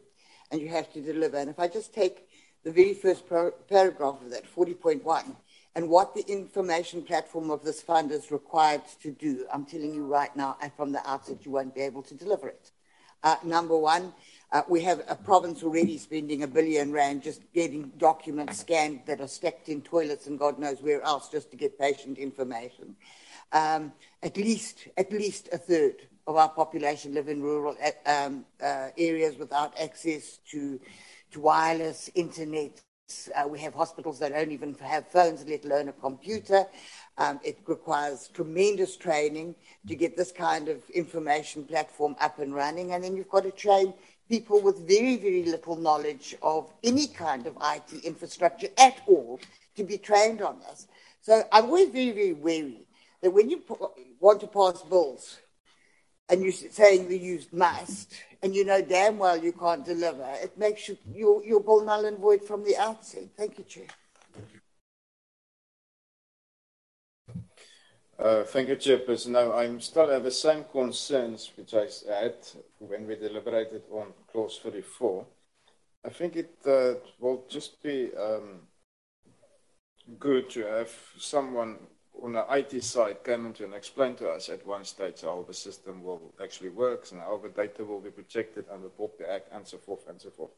[0.51, 1.37] and you have to deliver.
[1.37, 2.27] And if I just take
[2.63, 5.35] the very first par- paragraph of that, 40.1,
[5.75, 10.05] and what the information platform of this fund is required to do, I'm telling you
[10.05, 12.71] right now, and from the outset, you won't be able to deliver it.
[13.23, 14.13] Uh, number one,
[14.51, 19.21] uh, we have a province already spending a billion rand just getting documents scanned that
[19.21, 22.95] are stacked in toilets and God knows where else just to get patient information.
[23.53, 27.75] Um, at least, at least a third of our population live in rural
[28.05, 30.79] um, uh, areas without access to,
[31.31, 32.81] to wireless internet
[33.35, 36.65] Uh, we have hospitals that don't even have phones, let alone a computer.
[37.17, 39.55] Um, it requires tremendous training
[39.87, 42.93] to get this kind of information platform up and running.
[42.93, 43.93] And then you've got to train
[44.29, 49.39] people with very, very little knowledge of any kind of IT infrastructure at all
[49.75, 50.87] to be trained on this.
[51.21, 52.87] So I'm always very, very wary
[53.21, 53.61] that when you
[54.19, 55.39] want to pass bills
[56.33, 58.11] and you're saying you used must,
[58.41, 62.05] and you know damn well you can't deliver, it makes you, your, your bill null
[62.05, 63.25] and void from the outset.
[63.37, 63.85] Thank you, Chair.
[68.17, 69.27] Uh, thank you, Chairperson.
[69.27, 72.35] No, I'm still have the same concerns which I had
[72.79, 75.25] when we deliberated on clause 34.
[76.05, 78.61] I think it uh, will just be um,
[80.19, 81.77] good to have someone
[82.21, 85.53] on the IT side came into and explained to us at one stage how the
[85.53, 89.67] system will actually works and how the data will be protected under the Act and
[89.67, 90.51] so forth and so forth.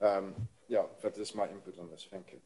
[0.00, 0.34] Um,
[0.68, 2.06] yeah, that is my input on this.
[2.10, 2.38] Thank you.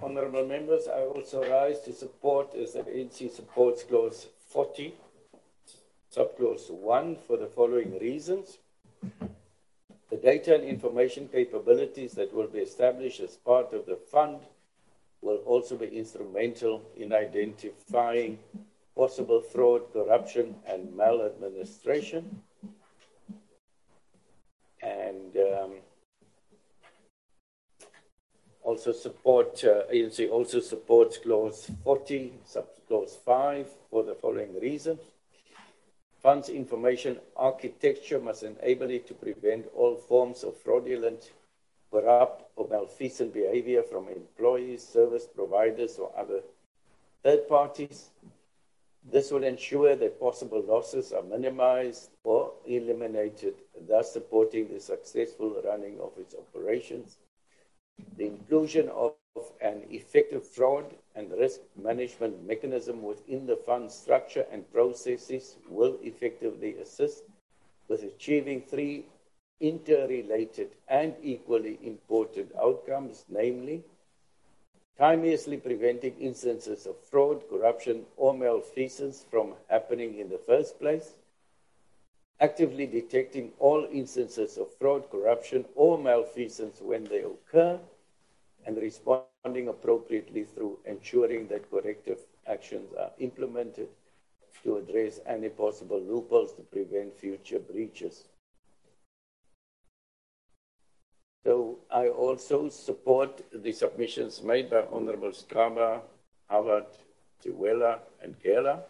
[0.00, 4.94] Honourable members, I also rise to support as the ANC supports clause 40,
[6.14, 8.58] subclause 1 for the following reasons.
[10.10, 14.40] The data and information capabilities that will be established as part of the fund
[15.20, 18.38] will also be instrumental in identifying
[18.96, 22.42] possible fraud, corruption, and maladministration.
[24.82, 25.72] And um,
[28.62, 35.00] also support, uh, ANC also supports clause 40, sub clause 5 for the following reasons.
[36.22, 41.30] Funds information architecture must enable it to prevent all forms of fraudulent,
[41.92, 46.42] corrupt, or malfeasant behavior from employees, service providers, or other
[47.22, 48.10] third parties.
[49.10, 53.54] This will ensure that possible losses are minimized or eliminated,
[53.88, 57.16] thus supporting the successful running of its operations.
[58.16, 59.14] The inclusion of
[59.60, 60.84] an effective fraud
[61.18, 67.24] and risk management mechanism within the fund structure and processes will effectively assist
[67.88, 69.04] with achieving three
[69.60, 73.82] interrelated and equally important outcomes, namely,
[74.96, 81.14] timeously preventing instances of fraud, corruption, or malfeasance from happening in the first place,
[82.40, 87.78] actively detecting all instances of fraud, corruption, or malfeasance when they occur,
[88.66, 88.76] and
[89.48, 93.88] responding appropriately through ensuring that corrective actions are implemented
[94.62, 98.24] to address any possible loopholes to prevent future breaches.
[101.46, 106.02] So I also support the submissions made by Honorable Skaba,
[106.50, 106.86] Howard,
[107.42, 108.82] Tiwela, and Gela.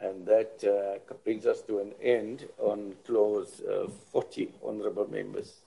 [0.00, 5.62] And that uh, brings us to an end on clause uh, 40, honorable members.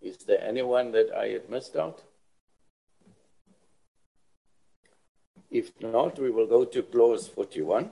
[0.00, 2.02] Is there anyone that I had missed out?
[5.52, 7.90] If not, we will go to clause 41.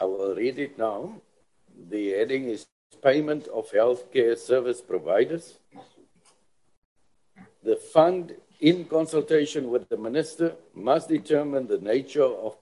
[0.00, 1.20] I will read it now.
[1.90, 2.68] The heading is
[3.02, 5.58] Payment of Healthcare Service Providers.
[7.64, 12.56] The fund, in consultation with the minister, must determine the nature of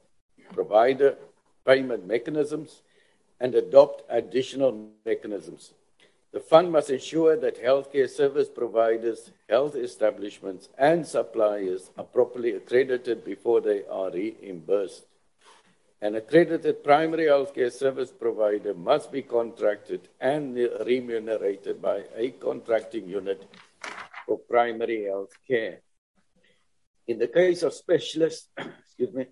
[0.54, 1.16] provider
[1.66, 2.80] payment mechanisms
[3.38, 5.74] and adopt additional mechanisms.
[6.34, 13.24] The fund must ensure that healthcare service providers, health establishments, and suppliers are properly accredited
[13.24, 15.06] before they are reimbursed.
[16.02, 23.44] An accredited primary healthcare service provider must be contracted and remunerated by a contracting unit
[24.26, 25.82] for primary health care.
[27.06, 29.26] In the case of specialists, excuse me,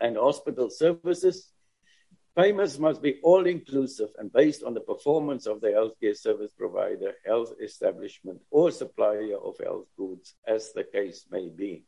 [0.00, 1.50] and hospital services,
[2.38, 7.14] Payments must be all inclusive and based on the performance of the healthcare service provider,
[7.26, 11.84] health establishment, or supplier of health goods, as the case may be.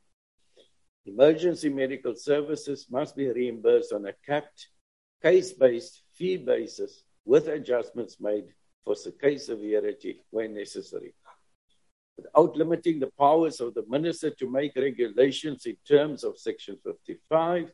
[1.06, 4.66] Emergency medical services must be reimbursed on a capped,
[5.22, 8.47] case based fee basis with adjustments made
[8.85, 11.14] for case severity when necessary.
[12.16, 17.70] Without limiting the powers of the minister to make regulations in terms of Section 55,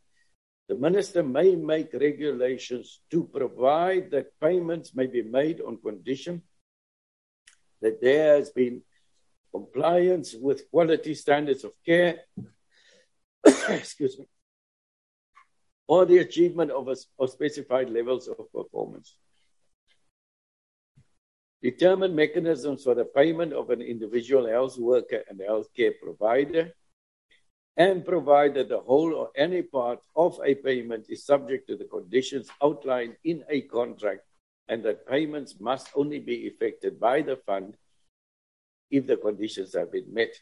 [0.69, 6.43] the minister may make regulations to provide that payments may be made on condition
[7.81, 8.83] that there has been
[9.53, 12.21] compliance with quality standards of care,
[13.69, 14.27] excuse me,
[15.87, 19.17] or the achievement of, a, of specified levels of performance.
[21.63, 26.73] Determine mechanisms for the payment of an individual health worker and healthcare provider
[27.77, 32.49] and provided the whole or any part of a payment is subject to the conditions
[32.63, 34.23] outlined in a contract
[34.69, 37.77] and that payments must only be effected by the fund
[38.91, 40.35] if the conditions have been met.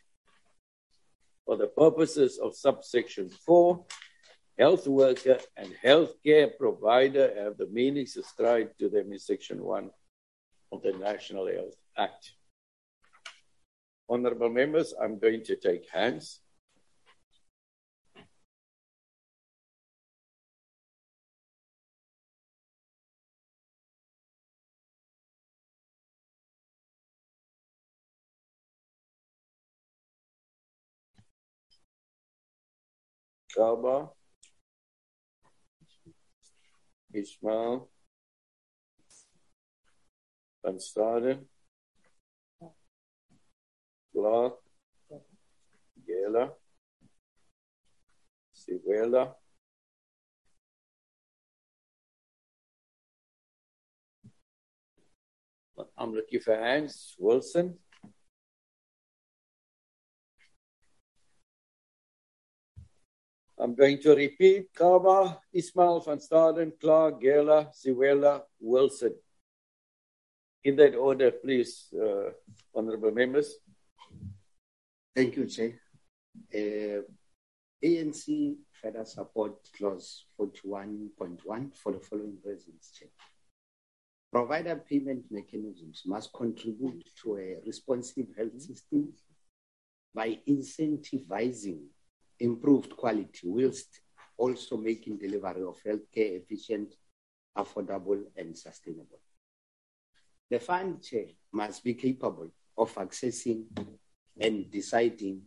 [1.45, 3.85] For the purposes of subsection 4,
[4.59, 9.91] health worker and healthcare provider have the meanings ascribed to them in section 1
[10.73, 12.33] of the National Health Act.
[14.09, 16.41] Honorable members, I'm going to take hands.
[33.55, 34.11] Kaba,
[37.13, 37.89] Ismail,
[40.65, 41.45] Staden,
[44.13, 44.59] Clarke,
[46.07, 46.53] Gela,
[56.15, 57.15] looking for hands.
[57.19, 57.79] Wilson.
[63.65, 69.15] I'm going to repeat Kaba, Ismail van Staden, Clarke, Gela, Siwela, Wilson.
[70.65, 72.29] In that order, please, uh,
[72.75, 73.55] honorable members.
[75.17, 75.81] Thank you, Chair.
[76.55, 77.05] Uh,
[77.83, 83.09] ANC further support clause 41.1 for the following reasons, Chair.
[84.31, 89.15] Provider payment mechanisms must contribute to a responsive health system
[90.15, 91.81] by incentivizing
[92.41, 94.01] improved quality whilst
[94.37, 96.95] also making delivery of healthcare efficient,
[97.57, 99.21] affordable, and sustainable.
[100.51, 103.65] The fund chair must be capable of accessing
[104.39, 105.43] and deciding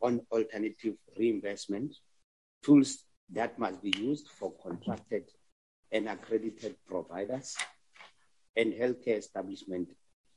[0.00, 1.96] on alternative reinvestment
[2.62, 5.24] tools that must be used for contracted
[5.90, 7.56] and accredited providers
[8.56, 9.88] and healthcare establishment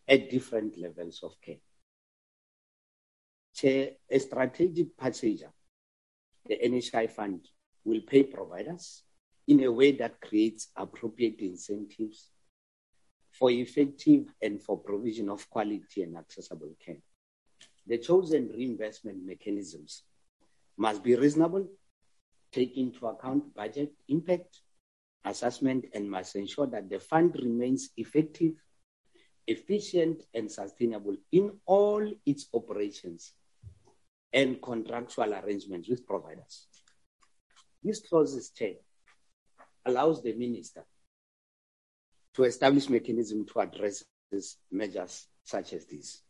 [0.08, 1.58] at different levels of care.
[3.62, 5.52] Chair, a strategic purchaser,
[6.48, 7.48] the NHI fund
[7.86, 9.04] will pay providers
[9.48, 12.32] in a way that creates appropriate incentives
[13.30, 17.04] for effective and for provision of quality and accessible care.
[17.86, 20.06] The chosen reinvestment mechanisms
[20.76, 21.68] must be reasonable,
[22.52, 24.62] take into account budget impact
[25.24, 28.54] assessment, and must ensure that the fund remains effective,
[29.46, 33.34] efficient, and sustainable in all its operations
[34.34, 36.68] and contractual arrangements with providers.
[37.84, 38.76] This clauses chair
[39.86, 40.86] allows the minister
[42.36, 44.06] to establish mechanism to address
[44.72, 46.22] measures such as these.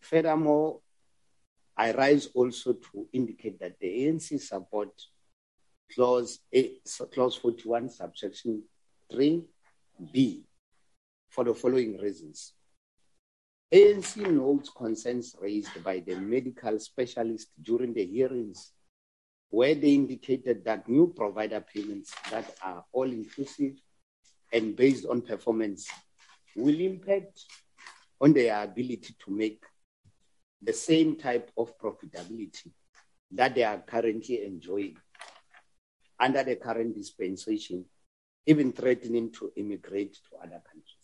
[0.00, 0.80] Furthermore,
[1.76, 4.90] I rise also to indicate that the ANC support
[5.92, 6.72] clause, A,
[7.12, 8.62] clause 41, subsection
[9.12, 10.42] 3b
[11.28, 12.52] for the following reasons.
[13.72, 18.72] ANC notes concerns raised by the medical specialist during the hearings
[19.48, 23.72] where they indicated that new provider payments that are all inclusive
[24.52, 25.88] and based on performance
[26.54, 27.44] will impact
[28.20, 29.62] on their ability to make
[30.60, 32.70] the same type of profitability
[33.30, 34.96] that they are currently enjoying
[36.20, 37.84] under the current dispensation,
[38.46, 41.01] even threatening to immigrate to other countries.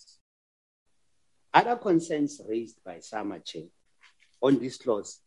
[1.52, 3.68] Other concerns raised by Samache
[4.40, 5.20] on this clause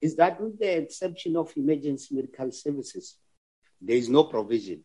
[0.00, 3.16] is that with the exception of emergency medical services,
[3.80, 4.84] there is no provision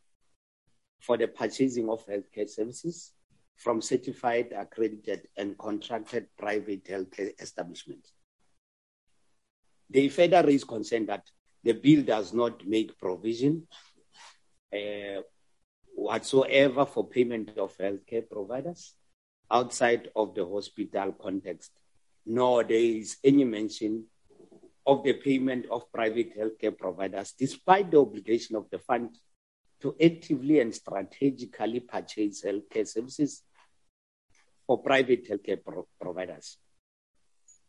[0.99, 3.11] for the purchasing of healthcare services
[3.57, 8.11] from certified, accredited, and contracted private healthcare establishments.
[9.89, 11.29] They further raise concern that
[11.63, 13.67] the bill does not make provision
[14.73, 15.21] uh,
[15.93, 18.95] whatsoever for payment of healthcare providers
[19.51, 21.71] outside of the hospital context,
[22.25, 24.05] nor there is any mention
[24.85, 29.09] of the payment of private healthcare providers, despite the obligation of the fund
[29.81, 33.43] to actively and strategically purchase healthcare services
[34.65, 36.57] for private healthcare pro- providers.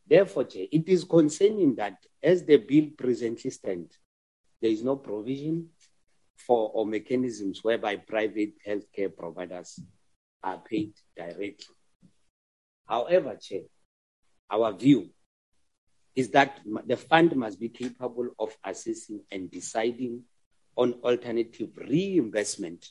[0.07, 3.99] Therefore, it is concerning that as the bill presently stands,
[4.61, 5.69] there is no provision
[6.37, 9.81] for or mechanisms whereby private healthcare providers
[10.43, 11.75] are paid directly.
[12.87, 13.63] However, Chair,
[14.51, 15.11] our view
[16.15, 20.23] is that the fund must be capable of assessing and deciding
[20.77, 22.91] on alternative reinvestment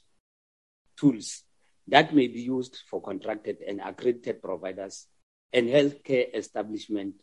[0.97, 1.43] tools
[1.87, 5.07] that may be used for contracted and accredited providers
[5.53, 7.15] and healthcare establishment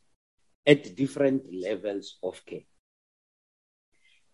[0.66, 2.66] at different levels of care.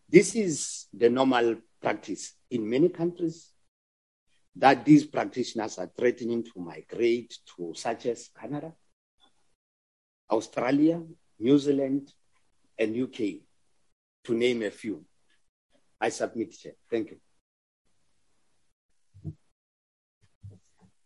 [0.08, 3.53] This is the normal practice in many countries
[4.56, 8.72] that these practitioners are threatening to migrate to, such as Canada,
[10.30, 11.02] Australia,
[11.38, 12.12] New Zealand,
[12.78, 13.42] and UK,
[14.24, 15.04] to name a few.
[16.00, 16.72] I submit, Chair.
[16.90, 17.20] Thank you.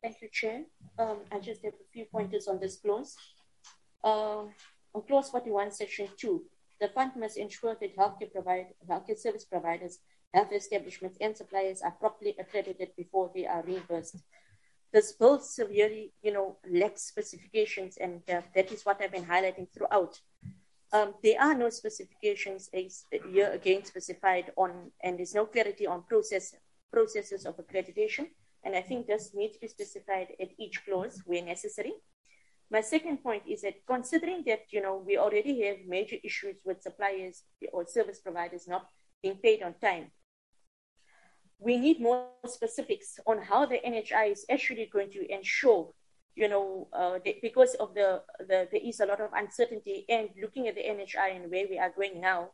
[0.02, 0.62] Thank you, Chair.
[0.98, 3.16] Um, I just have a few pointers on this clause.
[4.04, 4.44] Uh,
[4.94, 6.42] on clause 41, section 2,
[6.80, 9.98] the fund must ensure that healthcare, provide, healthcare service providers,
[10.34, 14.22] health establishments, and suppliers are properly accredited before they are reimbursed.
[14.92, 19.68] This bill severely, you know, lacks specifications, and uh, that is what I've been highlighting
[19.72, 20.20] throughout.
[20.92, 26.54] Um, there are no specifications here again specified on, and there's no clarity on process
[26.90, 28.28] processes of accreditation.
[28.64, 31.92] And I think this needs to be specified at each clause where necessary.
[32.70, 36.82] My second point is that considering that, you know, we already have major issues with
[36.82, 37.42] suppliers
[37.72, 38.88] or service providers not
[39.22, 40.10] being paid on time,
[41.58, 45.90] we need more specifics on how the NHI is actually going to ensure,
[46.36, 50.28] you know, uh, the, because of the, the, there is a lot of uncertainty and
[50.40, 52.50] looking at the NHI and where we are going now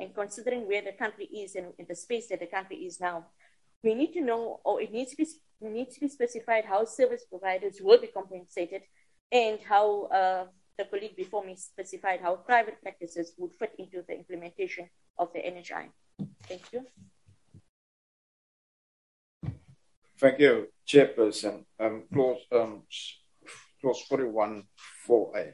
[0.00, 3.26] and considering where the country is and, and the space that the country is now,
[3.82, 5.26] we need to know, or it needs to be
[5.60, 8.82] needs to be specified how service providers will be compensated
[9.32, 10.44] and how uh,
[10.76, 14.88] the colleague before me specified how private practices would fit into the implementation
[15.18, 15.88] of the NHI.
[16.46, 16.84] Thank you.
[20.18, 21.64] Thank you, Chairperson.
[21.78, 22.82] Um, clause, um,
[23.80, 24.62] clause 41
[25.06, 25.52] 4A.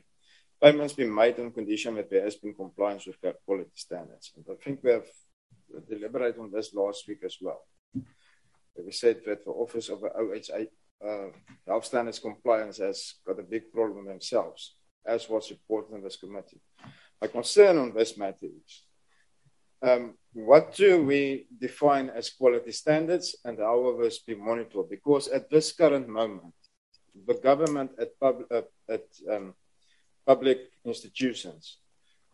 [0.63, 4.33] Payments be made on condition that there has been compliance with quality standards.
[4.37, 5.07] And I think we have
[5.89, 7.67] deliberated on this last week as well.
[7.95, 10.69] We said that the Office of the OHA
[11.05, 11.31] uh,
[11.67, 16.61] Health Standards Compliance has got a big problem themselves, as was reported in this committee.
[17.21, 18.85] My concern on this matter is
[19.83, 24.89] um, what do we define as quality standards and how will this be monitored?
[24.89, 26.55] Because at this current moment,
[27.27, 29.55] the government at, pub, uh, at um,
[30.27, 31.79] public institutions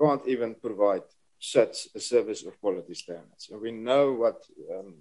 [0.00, 1.02] can't even provide
[1.40, 3.48] such a service of quality standards.
[3.50, 4.94] And we know what um,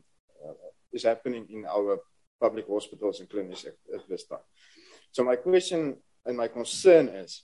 [0.43, 0.53] uh,
[0.91, 1.99] is happening in our
[2.39, 4.39] public hospitals and clinics at, at this time.
[5.11, 7.43] So my question and my concern is,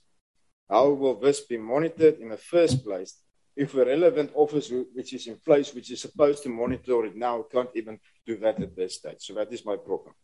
[0.68, 3.20] how will this be monitored in the first place
[3.56, 7.42] if a relevant office which is in place, which is supposed to monitor it now,
[7.42, 9.18] can't even do that at this stage.
[9.20, 10.14] So that is my problem.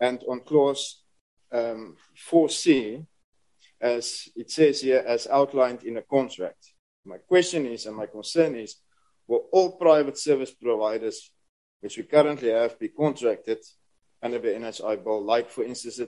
[0.00, 1.02] And on clause
[1.52, 1.96] um,
[2.30, 3.04] 4C,
[3.80, 6.72] as it says here, as outlined in a contract.
[7.04, 8.76] My question is, and my concern is,
[9.26, 11.30] will all private service providers,
[11.80, 13.58] which we currently have, be contracted
[14.22, 16.00] under the NHI bill, like, for instance,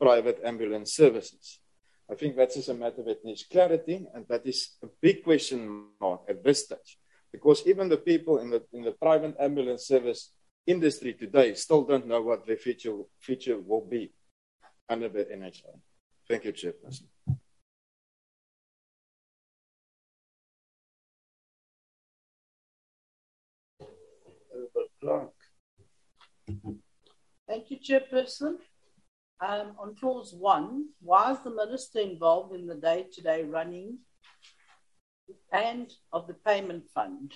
[0.00, 1.60] private ambulance services?
[2.10, 5.24] I think that is just a matter that needs clarity, and that is a big
[5.24, 6.98] question mark at this stage.
[7.32, 10.32] Because even the people in the, in the private ambulance service
[10.66, 14.12] industry today still don't know what their future, future will be
[14.88, 15.78] under the NHI.
[16.28, 17.06] Thank you, Chairperson.
[27.48, 28.56] Thank you, Chairperson.
[29.40, 33.98] Um, on clause one, why is the minister involved in the day-to-day running
[35.52, 37.34] and of the payment fund?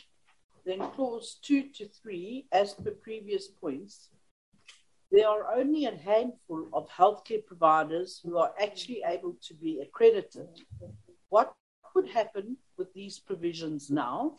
[0.65, 4.09] Then clause two to three, as per previous points,
[5.13, 10.49] there are only a handful of healthcare providers who are actually able to be accredited.
[11.29, 11.53] What
[11.93, 14.37] could happen with these provisions now?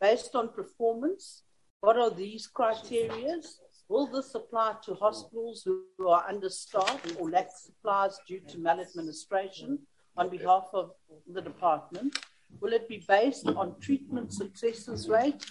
[0.00, 1.42] Based on performance,
[1.80, 3.40] what are these criteria?
[3.88, 9.78] Will this apply to hospitals who are understaffed or lack supplies due to maladministration
[10.16, 10.90] on behalf of
[11.32, 12.18] the department?
[12.60, 15.44] Will it be based on treatment successes rate?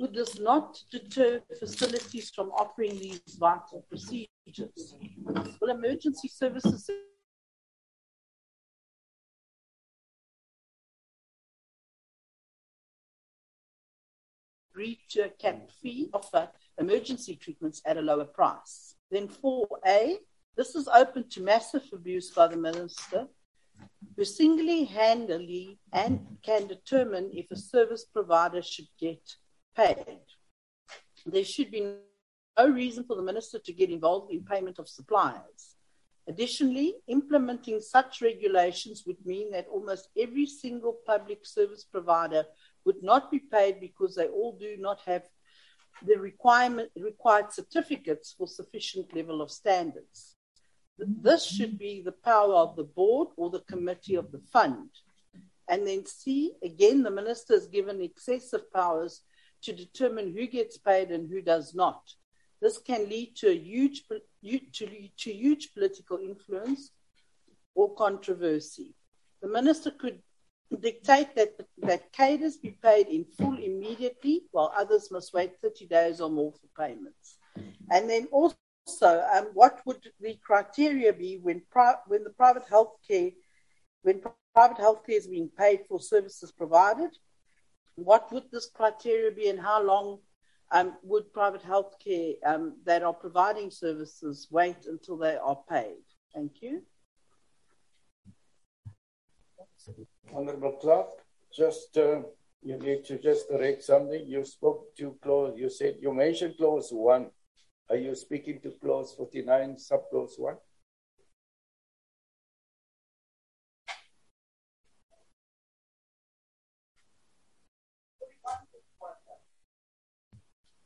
[0.00, 4.96] Would this not deter facilities from offering these vital procedures?
[5.60, 6.90] Will emergency services
[15.10, 16.48] to a capped fee offer
[16.78, 18.94] emergency treatments at a lower price.
[19.10, 20.16] Then 4A,
[20.56, 23.26] this is open to massive abuse by the minister,
[24.16, 29.22] who singly handedly and can determine if a service provider should get
[29.76, 30.20] paid.
[31.24, 31.96] There should be
[32.58, 35.76] no reason for the minister to get involved in payment of suppliers.
[36.28, 42.44] Additionally, implementing such regulations would mean that almost every single public service provider
[42.84, 45.22] would not be paid because they all do not have
[46.06, 50.36] the requirement required certificates for sufficient level of standards.
[50.98, 54.90] This should be the power of the board or the committee of the fund.
[55.68, 59.22] And then C, again, the minister is given excessive powers
[59.62, 62.02] to determine who gets paid and who does not.
[62.60, 64.20] This can lead to a huge, to,
[65.18, 66.90] to huge political influence
[67.74, 68.94] or controversy.
[69.40, 70.20] The minister could
[70.76, 76.20] dictate that, that cadres be paid in full immediately, while others must wait 30 days
[76.20, 77.36] or more for payments.
[77.90, 78.56] And then also,
[79.34, 83.30] um, what would the criteria be when, pri- when the private health care,
[84.02, 84.20] when
[84.54, 87.10] private health care is being paid for services provided?
[87.96, 90.18] What would this criteria be, and how long
[90.70, 96.02] um, would private health care um, that are providing services wait until they are paid?
[96.34, 96.82] Thank you.
[100.34, 101.10] Honorable Clarke,
[101.54, 102.22] just uh,
[102.62, 104.24] you need to just correct something.
[104.26, 107.30] You spoke to clause, you said you mentioned clause one.
[107.90, 110.56] Are you speaking to clause 49, sub clause one?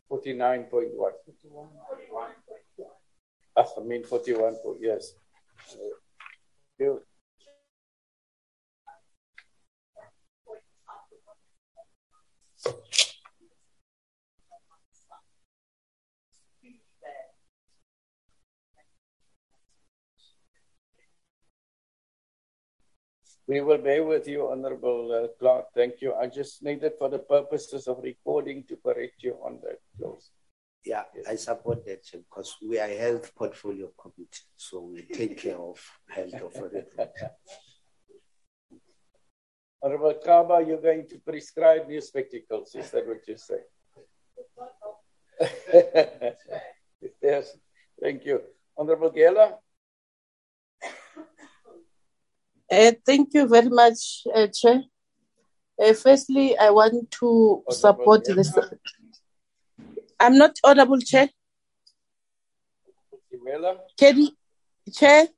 [0.08, 1.12] Forty-nine point one.
[3.56, 5.14] Ah, I mean forty-one yes.
[6.78, 7.02] You
[23.48, 25.66] We will bear with you, Honorable uh, Clarke.
[25.72, 26.14] Thank you.
[26.14, 30.30] I just needed for the purposes of recording to correct you on that clause.
[30.84, 31.26] Yeah, yes.
[31.28, 35.80] I support that because we are a health portfolio committee, so we take care of
[36.08, 36.86] health of authority.
[39.86, 42.74] Honorable Kaba, you're going to prescribe new spectacles.
[42.74, 43.60] Is that what you say?
[47.22, 47.56] yes,
[48.02, 48.40] thank you.
[48.76, 49.58] Honorable Gela?
[52.68, 54.82] Uh, thank you very much, uh, Chair.
[55.80, 58.52] Uh, firstly, I want to support this.
[60.18, 61.28] I'm not audible, Chair.
[63.96, 64.30] Can you,
[64.92, 65.28] Chair?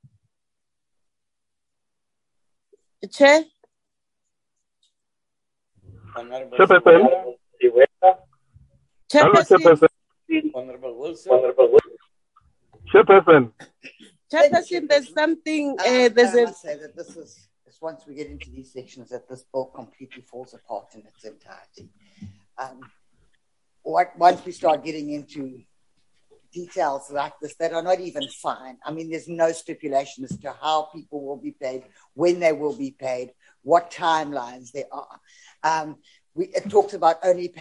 [9.11, 9.25] Chair?
[9.25, 9.59] Chairperson.
[9.59, 9.89] Chairperson.
[10.55, 11.33] Honorable Wilson.
[11.33, 11.97] Honorable Wilson.
[12.93, 13.53] Chairperson.
[14.33, 15.77] Chairperson, there's something.
[15.79, 16.45] Uh, I, there's I a.
[16.45, 19.67] must say that this is, is once we get into these sections that this bill
[19.67, 21.91] completely falls apart in its entirety.
[22.59, 22.81] Um,
[23.83, 25.63] what, once we start getting into
[26.53, 28.79] details like this that are not even fine.
[28.85, 32.77] I mean, there's no stipulation as to how people will be paid, when they will
[32.77, 33.33] be paid,
[33.69, 35.21] what timelines there are.
[35.63, 35.97] Um,
[36.35, 37.53] we, it talks about only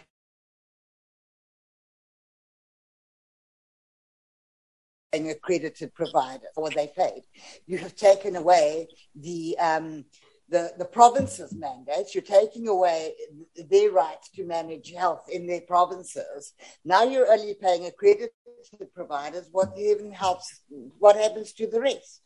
[5.12, 7.24] paying accredited providers, or they paid.
[7.66, 10.06] You have taken away the um,
[10.50, 12.16] the, the provinces' mandates.
[12.16, 13.14] You're taking away
[13.70, 16.54] their rights to manage health in their provinces.
[16.86, 18.32] Now you're only paying accredited
[18.96, 19.50] providers.
[19.52, 20.62] What even helps?
[21.00, 22.22] What happens to the rest?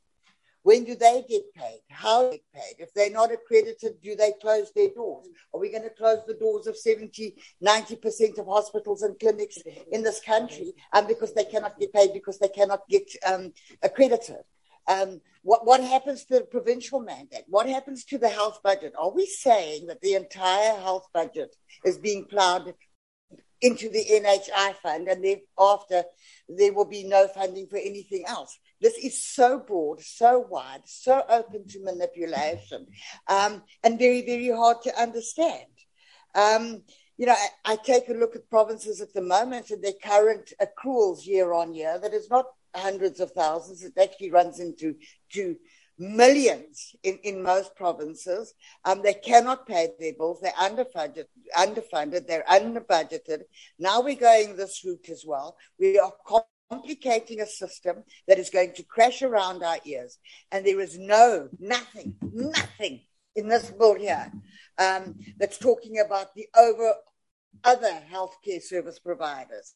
[0.63, 1.79] When do they get paid?
[1.89, 2.75] How they get paid?
[2.79, 5.27] If they're not accredited, do they close their doors?
[5.53, 9.57] Are we going to close the doors of 70, 90% of hospitals and clinics
[9.91, 14.43] in this country um, because they cannot get paid, because they cannot get um, accredited?
[14.88, 17.45] Um, what, what happens to the provincial mandate?
[17.47, 18.93] What happens to the health budget?
[18.99, 21.55] Are we saying that the entire health budget
[21.85, 22.73] is being plowed
[23.61, 26.03] into the NHI fund and thereafter
[26.49, 28.57] there will be no funding for anything else?
[28.81, 32.87] This is so broad, so wide, so open to manipulation,
[33.27, 35.67] um, and very, very hard to understand.
[36.33, 36.83] Um,
[37.17, 40.53] you know, I, I, take a look at provinces at the moment and their current
[40.59, 41.99] accruals year on year.
[41.99, 43.83] That is not hundreds of thousands.
[43.83, 44.95] It actually runs into
[45.33, 45.57] to
[45.99, 48.55] millions in, in most provinces.
[48.85, 50.39] Um, they cannot pay their bills.
[50.41, 51.25] They're underfunded,
[51.55, 52.27] underfunded.
[52.27, 53.43] They're underbudgeted.
[53.77, 55.57] Now we're going this route as well.
[55.79, 56.13] We are
[56.72, 60.18] complicating a system that is going to crash around our ears.
[60.52, 63.02] And there is no, nothing, nothing
[63.35, 64.31] in this bill here
[64.77, 66.93] um, that's talking about the over
[67.64, 69.76] other healthcare service providers.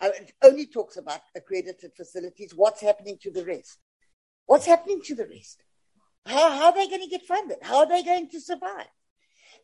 [0.00, 2.52] Uh, it only talks about accredited facilities.
[2.54, 3.78] What's happening to the rest?
[4.46, 5.62] What's happening to the rest?
[6.26, 7.58] How, how are they going to get funded?
[7.62, 8.86] How are they going to survive?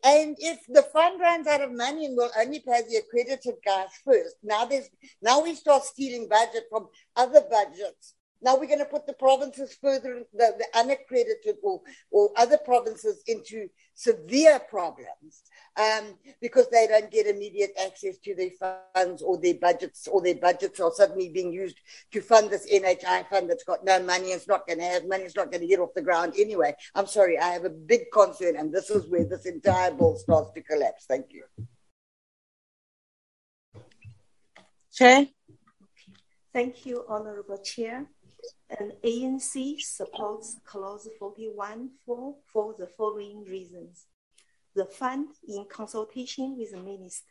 [0.03, 3.89] And if the fund runs out of money and will only pay the accredited guys
[4.03, 4.89] first, now there's
[5.21, 9.77] now we start stealing budget from other budgets Now we're going to put the provinces
[9.81, 15.43] further, the, the unaccredited or, or other provinces into severe problems
[15.77, 18.49] um, because they don't get immediate access to their
[18.95, 21.79] funds or their budgets, or their budgets are suddenly being used
[22.11, 24.29] to fund this NHI fund that's got no money.
[24.29, 25.23] It's not going to have money.
[25.23, 26.75] It's not going to get off the ground anyway.
[26.95, 27.37] I'm sorry.
[27.37, 31.05] I have a big concern, and this is where this entire bill starts to collapse.
[31.07, 31.43] Thank you.
[34.93, 35.27] Chair.
[36.53, 38.07] Thank you, Honorable Chair.
[38.79, 44.05] And ANC supports clause 41 for, for the following reasons.
[44.75, 47.27] The fund, in consultation with the minister,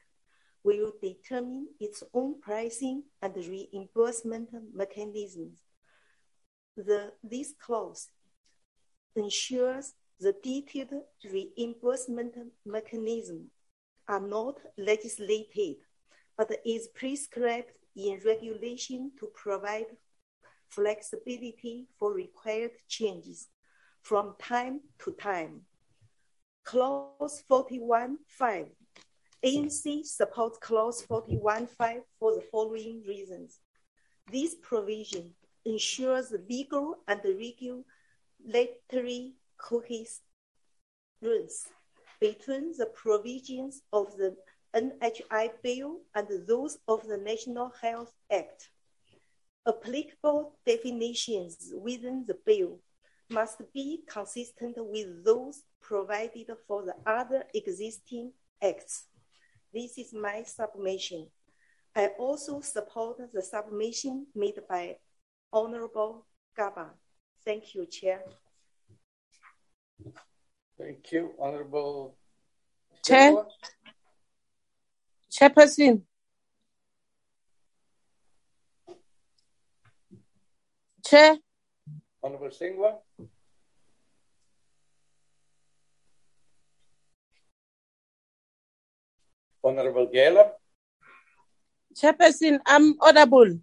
[0.63, 5.59] will determine its own pricing and reimbursement mechanisms.
[6.77, 8.09] The, this clause
[9.17, 10.93] ensures the detailed
[11.25, 12.35] reimbursement
[12.67, 13.47] mechanism
[14.07, 15.77] are not legislated,
[16.37, 19.87] but is prescribed in regulation to provide
[20.71, 23.49] flexibility for required changes
[24.03, 25.61] from time to time.
[26.65, 28.67] Clause 41.5.
[29.45, 33.59] ANC supports Clause 41.5 for the following reasons.
[34.31, 35.35] This provision
[35.65, 37.85] ensures legal and regulatory
[39.59, 40.21] coherence
[42.21, 44.37] between the provisions of the
[44.75, 48.71] NHI bill and those of the National Health Act.
[49.67, 52.81] Applicable definitions within the bill
[53.31, 58.33] must be consistent with those provided for the other existing
[58.63, 59.07] acts.
[59.73, 61.29] This is my submission.
[61.95, 64.97] I also support the submission made by
[65.53, 66.27] Honorable
[66.57, 66.91] Gaba.
[67.45, 68.23] Thank you, Chair.
[70.79, 72.17] Thank you, Honorable
[73.05, 73.33] Chair.
[73.33, 73.47] Hlengwa.
[75.31, 76.03] Chairperson.
[81.11, 81.39] Chair.
[82.23, 82.99] Honorable Hlengwa.
[89.65, 90.53] Honorable Geller.
[91.97, 93.59] Chairperson, I'm audible.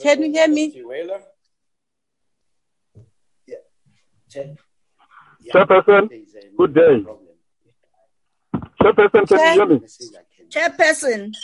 [0.00, 0.72] Can you hear me?
[0.72, 1.18] Siwela.
[5.52, 6.08] Chairperson,
[6.56, 7.04] good day.
[8.80, 9.80] Chairperson, can you hear me?
[10.48, 11.34] Chairperson,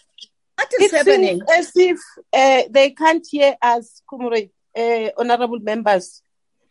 [0.57, 1.41] what It is happening?
[1.41, 1.99] seems as if
[2.33, 6.23] uh, they can't hear us, comrade, uh, honorable members,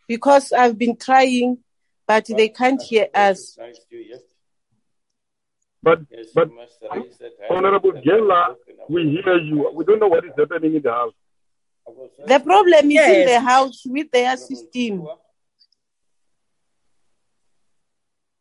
[0.08, 1.58] because I've been trying,
[2.08, 3.58] but they can't hear us.
[3.58, 4.22] Nice to you, yes.
[5.82, 7.50] But, Yes, but you must raise that hand.
[7.66, 8.56] Honorable Gela,
[8.90, 9.70] we hear you.
[9.74, 11.14] We don't know what is happening in the house.
[12.26, 15.06] The problem is in the house with their system.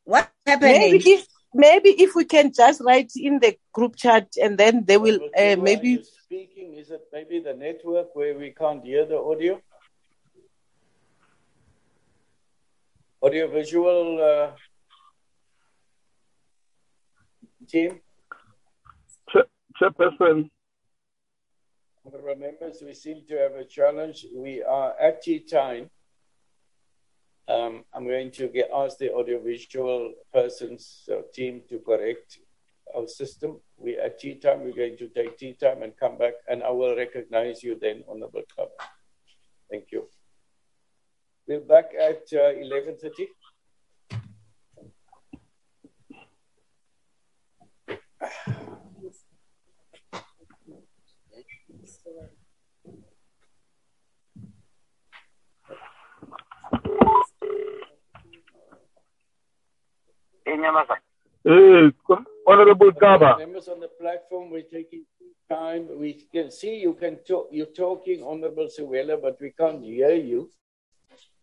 [0.04, 1.02] What Maybe happening?
[1.04, 5.16] if maybe if we can just write in the group chat and then they will
[5.16, 9.18] uh, While maybe you're Speaking, is it maybe the network where we can't hear the
[9.18, 9.60] audio?
[13.22, 14.52] Audio visual uh,
[17.68, 18.00] team,
[19.78, 20.48] Chairperson,
[22.06, 24.24] honorable members, we seem to have a challenge.
[24.34, 25.90] We are at tea time.
[27.48, 32.38] Um, I'm going to get ask the audiovisual persons uh, team to correct
[32.94, 33.60] our system.
[33.76, 34.62] We at tea time.
[34.62, 38.04] We're going to take tea time and come back, and I will recognize you then,
[38.08, 38.68] Honorable Club.
[39.70, 40.08] Thank you.
[41.48, 43.26] We're back at uh, 11:30.
[61.44, 61.90] Eh,
[62.46, 65.04] Honorable Gaba, Members on the platform, we're taking
[65.48, 65.88] time.
[65.98, 67.48] We can see you can talk.
[67.50, 70.50] You're talking, Honorable Siwela, but we can't hear you.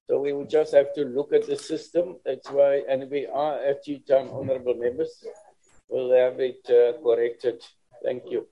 [0.08, 2.18] So we will just have to look at the system.
[2.26, 5.24] That's why, and we are at tea time, honorable members.
[5.90, 7.64] We'll have it uh, corrected.
[8.04, 8.48] Thank you.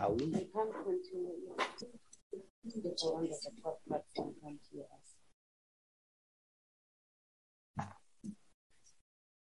[0.00, 0.24] Are we?
[0.34, 1.54] I can't continue.
[2.64, 5.06] People on the top platform can't hear us.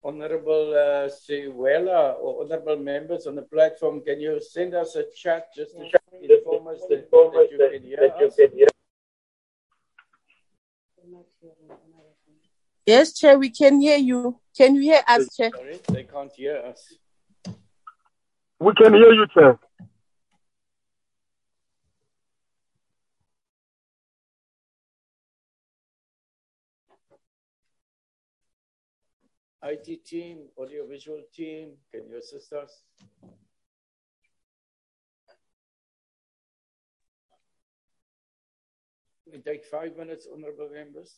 [0.04, 5.48] Honorable uh, Siwela or honorable members on the platform, can you send us a chat
[5.56, 5.84] just to
[6.22, 8.38] inform us that, that you can hear us?
[12.86, 14.40] Yes, Chair, we can hear you.
[14.58, 15.52] Can you hear us, Chair?
[15.56, 16.98] Sorry, they can't hear us.
[18.60, 19.58] We can hear you, Chair.
[29.64, 32.82] IT team, audiovisual team, can you assist us?
[39.32, 41.16] We take five minutes, honorable members.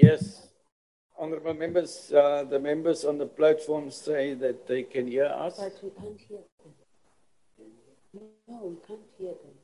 [0.00, 0.46] Yes,
[1.18, 5.56] honorable members, uh, the members on the platform say that they can hear us.
[5.58, 8.22] But we can't hear them.
[8.46, 9.56] No, we can't hear them.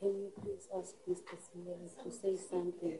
[0.00, 1.36] Can you please ask Mr.
[1.52, 2.98] Simmons to say something?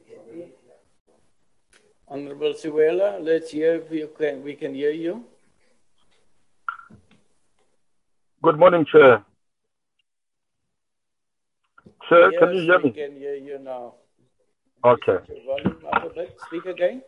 [2.07, 5.25] Honorable Siwela, let's hear if you can, we can hear you.
[8.43, 9.25] Good morning, Chair.
[12.11, 12.91] Chair, can you Yes, hear we me?
[12.93, 13.95] can hear you now.
[14.85, 15.19] Okay.
[15.47, 16.37] Volume up a bit.
[16.47, 17.03] Speak again.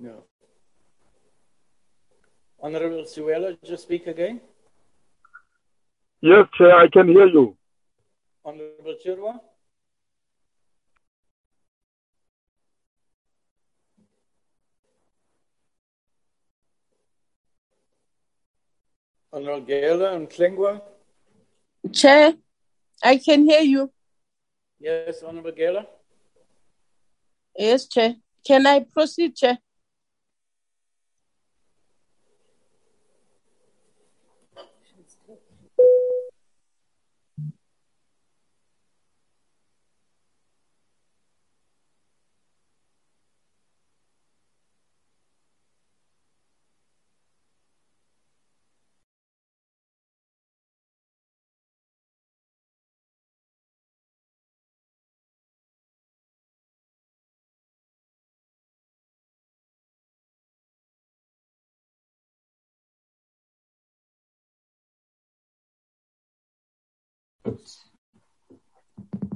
[0.00, 0.24] No.
[2.62, 4.40] Honorable Siwela, just speak again.
[6.20, 7.56] Yes, Chair, I can hear you.
[8.44, 9.40] Honorable Chirwa.
[19.34, 20.80] Honorable Gela and Hlengwa.
[21.92, 22.34] Chair,
[23.02, 23.90] I can hear you.
[24.78, 25.84] Yes, Honorable Gela.
[27.58, 28.14] Yes, Chair.
[28.46, 29.58] Can I proceed, Chair?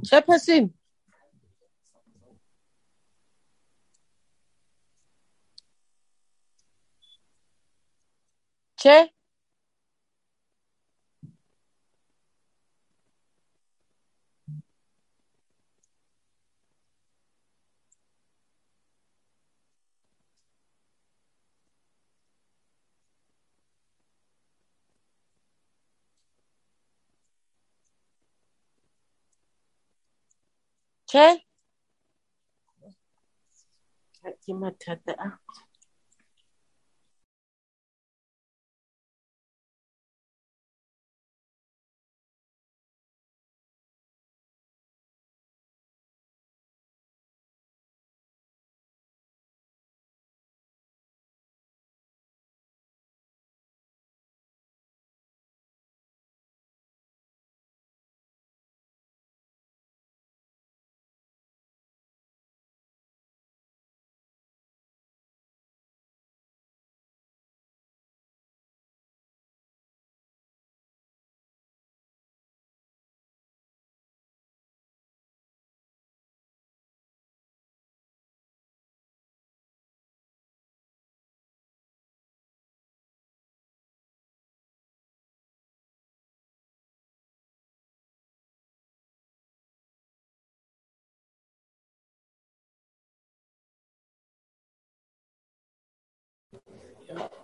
[0.05, 0.73] Chairperson.
[8.79, 9.09] Chair.
[31.11, 31.37] Chair.
[34.43, 35.29] Ke mathata a.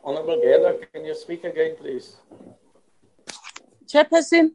[0.04, 2.16] Honorable Gela, can you speak again, please?
[3.90, 4.52] Chairperson,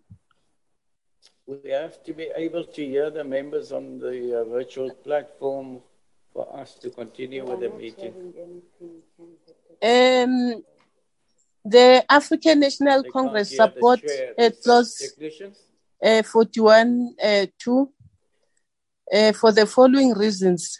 [1.48, 5.82] We have to be able to hear the members on the uh, virtual platform
[6.32, 8.14] for us to continue with the meeting.
[9.82, 10.64] um,
[11.66, 14.02] the African National They Congress hear the support
[14.38, 15.58] uh, clause Technicians?
[16.04, 17.90] uh, 41 uh, 2
[19.12, 20.80] uh, for the following reasons.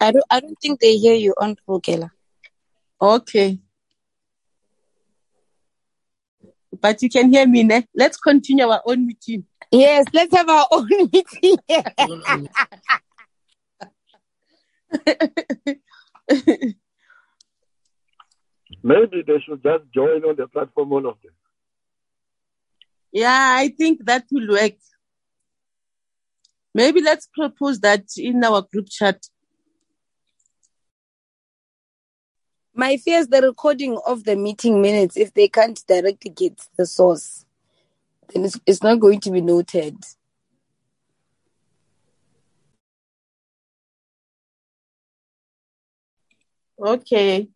[0.00, 2.10] I don't, I don't think they hear you, Honorable Gela.
[3.00, 3.58] Okay.
[6.80, 7.86] But you can hear me, ne?
[7.94, 9.44] Let's continue our own meeting.
[9.70, 11.56] Yes, let's have our own meeting.
[18.82, 21.32] Maybe they should just join on the platform, all of them.
[23.12, 24.74] Yeah, I think that will work.
[26.74, 29.26] Maybe let's propose that in our group chat.
[32.78, 36.84] My fear is the recording of the meeting minutes, if they can't directly get the
[36.84, 37.46] source,
[38.28, 39.96] then it's, it's not going to be noted.
[46.78, 47.48] Okay.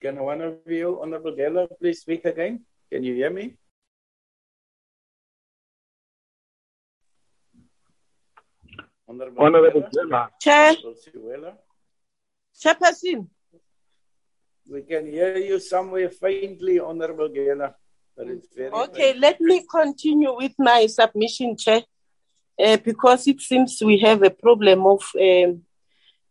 [0.00, 2.60] Can one of you, Honorable Gela, please speak again?
[2.90, 3.56] Can you hear me?
[9.08, 9.92] Honorable, Honorable Gela?
[9.92, 10.30] Gela.
[10.40, 10.76] Chair.
[12.54, 13.26] Chairperson.
[14.70, 17.74] We can hear you somewhere faintly, Honorable Gela,
[18.16, 21.82] but it's very Okay, let me continue with my submission, Chair,
[22.62, 25.62] uh, because it seems we have a problem of um,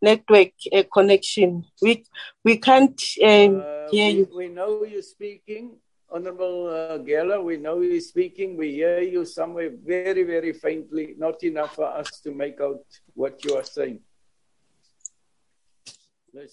[0.00, 1.64] network uh, connection.
[1.82, 2.04] We
[2.44, 4.28] we can't um, Uh, hear we, you.
[4.34, 5.76] we know you're speaking,
[6.10, 7.40] Honorable uh, Gela.
[7.40, 8.56] We know you're speaking.
[8.56, 13.44] We hear you somewhere very, very faintly, not enough for us to make out what
[13.44, 14.00] you are saying.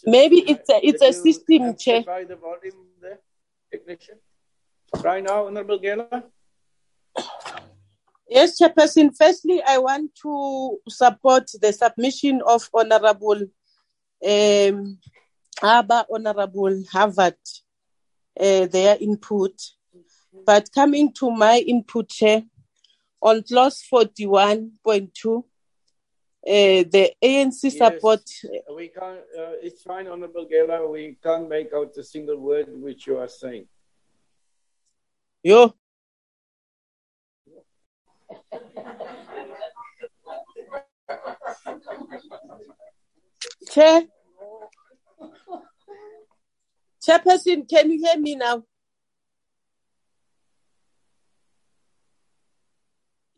[0.06, 3.20] Maybe it's a it's a system, amplify the volume there,
[3.72, 4.18] technician?
[5.02, 6.24] Try now, Honorable Gela.
[8.28, 9.16] Yes, Chairperson.
[9.16, 13.42] Firstly, I want to support the submission of Honorable
[14.26, 14.98] um,
[15.62, 17.38] Abba, Honorable Harvard,
[18.40, 19.54] uh, their input.
[20.46, 22.44] But coming to my input, Chair,
[23.22, 25.42] on clause 41.2, uh,
[26.46, 28.22] the ANC support.
[28.76, 29.20] We can't.
[29.38, 30.90] Uh, it's fine, Honorable Gela.
[30.90, 33.68] We can't make out a single word which you are saying.
[35.44, 35.76] Yo.
[43.72, 44.04] Chair.
[47.06, 48.64] Chairperson, can you hear me now?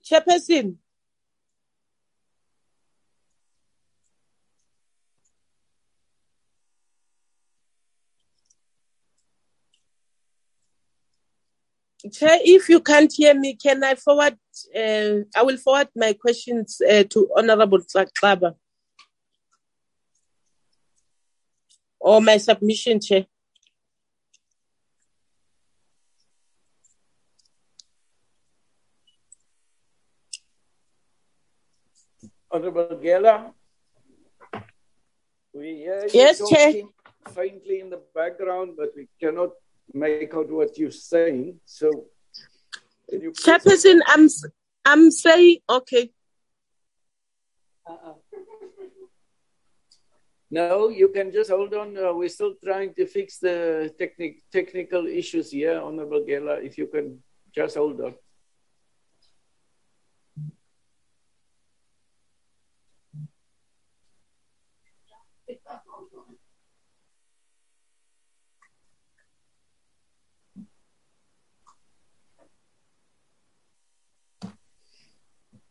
[0.04, 0.78] Chairperson.
[12.14, 14.38] Chair, if you can't hear me, can I forward?
[14.76, 18.56] Uh, I will forward my questions uh, to Honorable Klaba.
[22.00, 23.26] Or my submission, Chair.
[32.50, 33.54] Honorable Gela,
[35.54, 36.84] we hear you Yes, Chair.
[37.34, 39.52] faintly in the background, but we cannot
[39.94, 41.60] make out what you're saying.
[41.66, 42.17] So, can you please-
[43.12, 44.28] Chairperson, I'm
[44.86, 46.12] I'm saying okay.
[50.50, 51.98] No, you can just hold on.
[51.98, 56.56] Uh, we're still trying to fix the technic- technical issues here, Honorable Gela.
[56.62, 57.22] If you can
[57.54, 58.16] just hold on.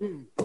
[0.02, 0.35] Mm.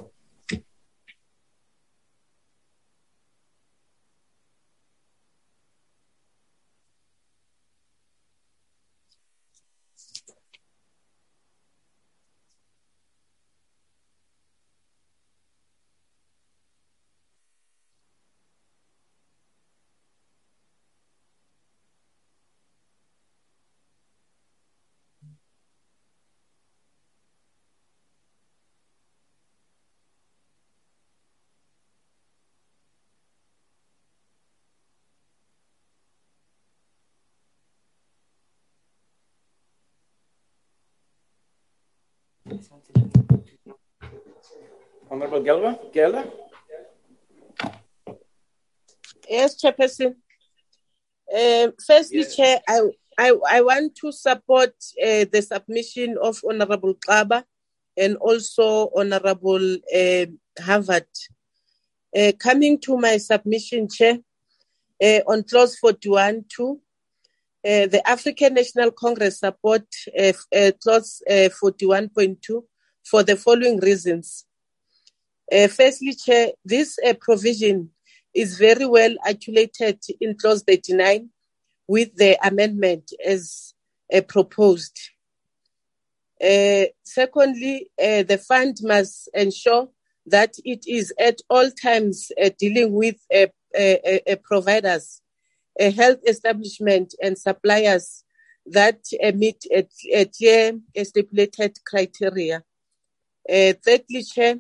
[45.10, 46.26] Honorable Gelber, Geller?
[49.30, 50.16] Yes, Chairperson.
[51.34, 52.82] Uh, firstly, Chair, I,
[53.18, 57.44] I, I want to support uh, the submission of Honorable Klaba
[57.98, 60.26] and also Honorable uh,
[60.60, 61.08] Harvard.
[62.16, 64.18] Uh, coming to my submission, Chair,
[65.02, 66.80] uh, on clause 41 2,
[67.64, 69.86] uh, the African National Congress support
[70.20, 72.64] uh, uh, clause uh, 41.2
[73.04, 74.46] for the following reasons.
[75.52, 77.90] Firstly, Chair, this provision
[78.34, 81.30] is very well articulated in clause 39
[81.88, 83.74] with the amendment as
[84.30, 84.98] proposed.
[87.04, 89.90] Secondly, the fund must ensure
[90.26, 93.18] that it is at all times dealing with
[94.44, 95.22] providers,
[95.80, 98.24] uh, health establishment, and suppliers
[98.66, 99.00] that
[99.36, 102.64] meet a, a clear stipulated criteria.
[103.50, 104.58] Uh, thirdly, Chair,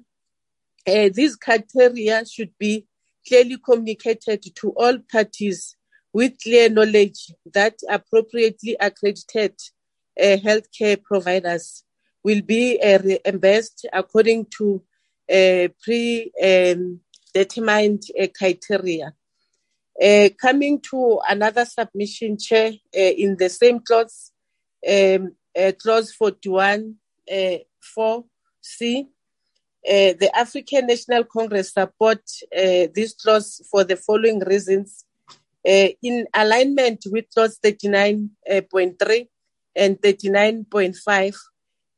[0.87, 2.87] uh, these criteria should be
[3.27, 5.75] clearly communicated to all parties
[6.13, 9.53] with clear knowledge that appropriately accredited
[10.19, 11.83] uh, healthcare providers
[12.23, 14.81] will be uh, reimbursed according to
[15.31, 19.13] uh, pre-determined uh, criteria.
[20.01, 24.31] Uh, coming to another submission, Chair, uh, in the same clause,
[24.89, 26.95] um, uh, clause 41,
[27.31, 27.57] uh,
[27.95, 29.05] 4C, uh,
[29.83, 32.21] the African National Congress support
[32.51, 35.05] this clause for the following reasons.
[35.63, 39.27] In alignment with clause 39.3
[39.75, 41.35] and 39.5,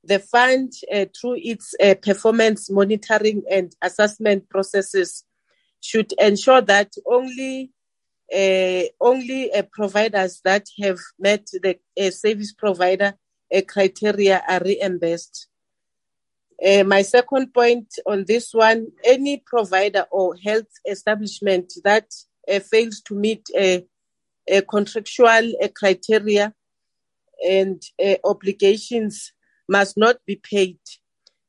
[0.04, 0.74] the fund,
[1.18, 5.24] through its performance monitoring and assessment processes,
[5.80, 7.72] should ensure that only
[8.32, 13.14] only uh, providers that have met the uh, service provider
[13.53, 15.48] uh, criteria are reimbursed.
[16.66, 22.08] Uh, my second point on this one, any provider or health establishment that
[22.52, 23.85] uh, fails to meet a,
[24.48, 26.53] a contractual uh, criteria
[27.45, 29.34] and uh, obligations
[29.68, 30.80] must not be paid.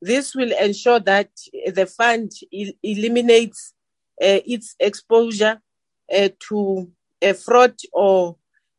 [0.02, 1.30] This will ensure that
[1.72, 3.72] the fund el- eliminates
[4.20, 5.63] uh, its exposure uh,
[6.10, 6.90] to
[7.22, 8.36] uh, fraud or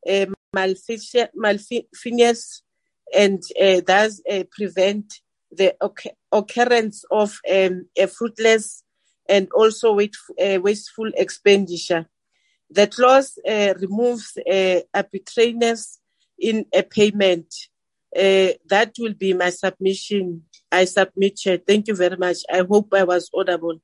[0.07, 2.63] uh, malfici- malfeasance
[3.13, 3.41] and
[3.85, 4.21] thus
[4.51, 5.13] prevent
[5.51, 8.83] the occur- occurrence of um, a fruitless
[9.27, 12.07] and also uh, wasteful expenditure.
[12.69, 15.99] The clause uh, removes uh, arbitrariness
[16.39, 17.53] in a payment.
[18.15, 20.43] Uh, that will be my submission.
[20.71, 21.39] I submit.
[21.67, 22.37] Thank you very much.
[22.51, 23.79] I hope I was audible.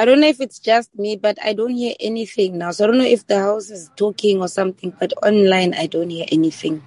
[0.00, 2.70] I don't know if it's just me, but I don't hear anything now.
[2.70, 6.08] So I don't know if the house is talking or something, but online I don't
[6.08, 6.82] hear anything.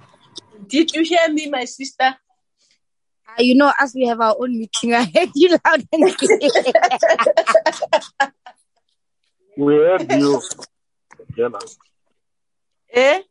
[0.66, 2.16] Did you hear me, my sister?
[3.28, 6.50] Uh, you know, as we have our own meeting, I heard you loud and clear.
[9.58, 10.42] We heard you,
[11.36, 11.60] Gemma.
[12.92, 13.22] Eh?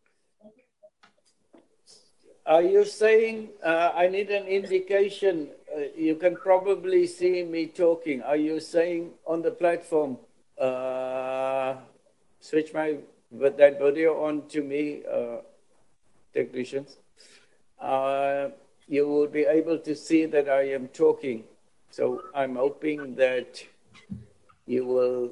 [2.45, 5.49] Are you saying uh, I need an indication?
[5.95, 8.21] You can probably see me talking.
[8.21, 10.17] Are you saying on the platform,
[10.59, 11.75] uh,
[12.39, 12.97] switch my
[13.31, 15.37] that video on to me, uh,
[16.33, 16.97] technicians?
[17.79, 18.49] Uh,
[18.87, 21.43] you will be able to see that I am talking.
[21.89, 23.63] So I'm hoping that
[24.65, 25.31] you will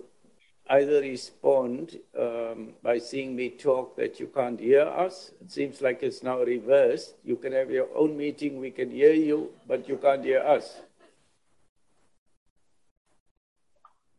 [0.72, 5.32] either respond um, by seeing me talk that you can't hear us.
[5.42, 7.16] It seems like it's now reversed.
[7.26, 10.82] You can have your own meeting, we can hear you, but you can't hear us.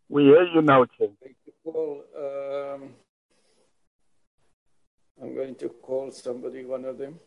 [0.09, 1.17] We hear you now, Tim.
[1.67, 2.91] Um,
[5.23, 7.19] I'm going to call somebody, one of them.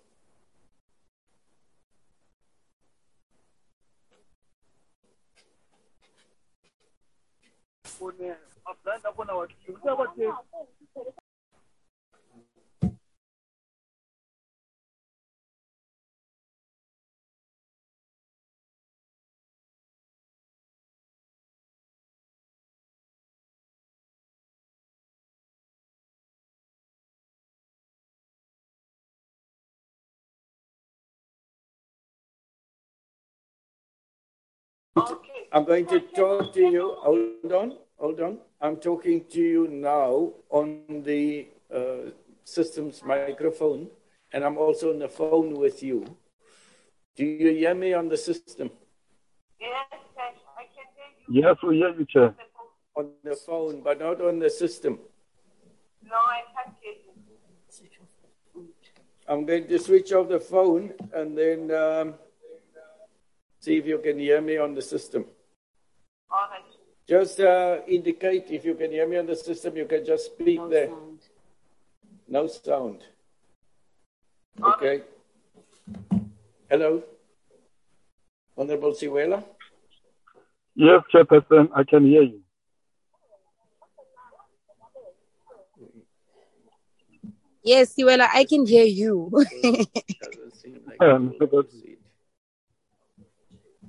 [35.51, 36.95] I'm going to talk to you.
[36.99, 38.37] Hold on, hold on.
[38.65, 42.09] I'm talking to you now on the uh,
[42.43, 43.89] system's microphone,
[44.33, 46.17] and I'm also on the phone with you.
[47.15, 48.71] Do you hear me on the system?
[49.59, 51.43] Yes, I can hear you.
[51.43, 52.35] Yes, we hear you, Chair.
[52.95, 54.97] On the phone, but not on the system.
[56.03, 57.11] No, I can't hear you.
[59.27, 62.15] I'm going to switch off the phone and then um,
[63.59, 65.25] see if you can hear me on the system.
[67.09, 67.25] All right.
[67.25, 70.59] Just uh, indicate if you can hear me on the system, you can just speak
[70.69, 70.89] there.
[72.27, 73.03] No sound.
[74.61, 75.01] Okay.
[76.69, 77.03] Hello.
[78.57, 79.43] Honorable Siwela?
[80.75, 82.41] Yes, Chairperson, I can hear you.
[87.63, 89.29] Yes, Siwela, I can hear you.
[89.63, 91.97] Like Um, we will proceed.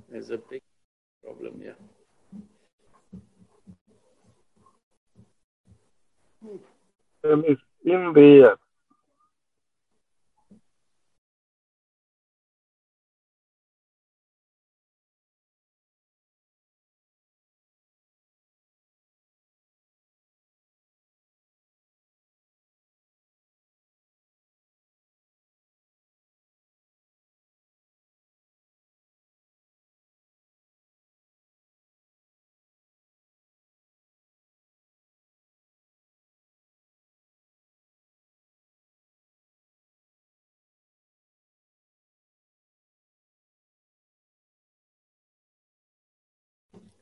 [0.09, 0.61] There's a big
[1.23, 1.75] problem here.
[1.79, 1.86] Um,
[7.47, 8.55] it's in there.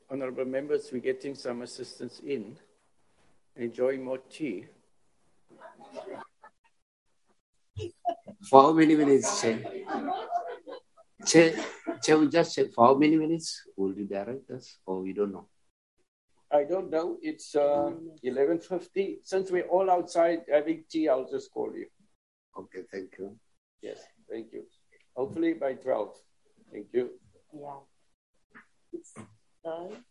[0.08, 2.56] Honorable members, we're getting some assistance in.
[3.56, 4.66] Enjoying more tea.
[8.48, 9.64] For how many minutes, Chair?
[11.26, 11.54] Chair,
[12.02, 15.32] Chair, we just check for how many minutes will you direct us, or we don't
[15.32, 15.48] know?
[16.52, 17.18] I don't know.
[17.20, 17.90] It's uh,
[18.24, 19.18] 11.50.
[19.24, 21.86] Since we're all outside having tea, I'll just call you.
[22.56, 23.36] Okay, thank you.
[23.82, 23.98] Yes,
[24.30, 24.62] thank you.
[25.16, 26.14] Hopefully by 12.
[26.72, 27.10] Thank you.
[27.52, 27.78] Yeah.
[29.66, 30.04] Done.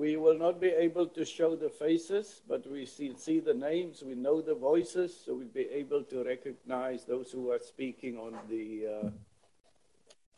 [0.00, 4.02] We will not be able to show the faces, but we see, see the names,
[4.02, 8.32] we know the voices, so we'll be able to recognize those who are speaking on
[8.48, 9.10] the uh,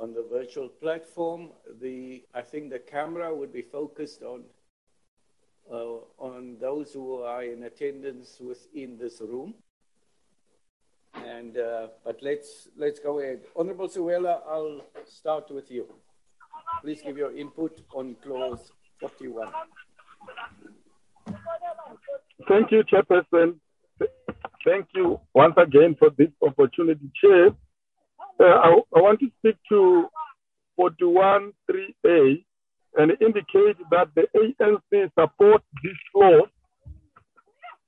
[0.02, 1.50] on the virtual platform.
[1.81, 4.42] The I think the camera would be focused on
[5.70, 9.55] uh, on those who are in attendance within this room.
[11.24, 13.42] And uh, but let's let's go ahead.
[13.55, 15.86] Honorable Siwela, I'll start with you.
[16.81, 19.48] Please give your input on clause 41.
[22.48, 23.56] Thank you, Chairperson.
[24.64, 27.48] Thank you once again for this opportunity, Chair.
[28.40, 30.06] Uh, I, I want to speak to
[30.78, 32.44] 41.3a
[32.97, 36.40] and indicate that the ANC supports this law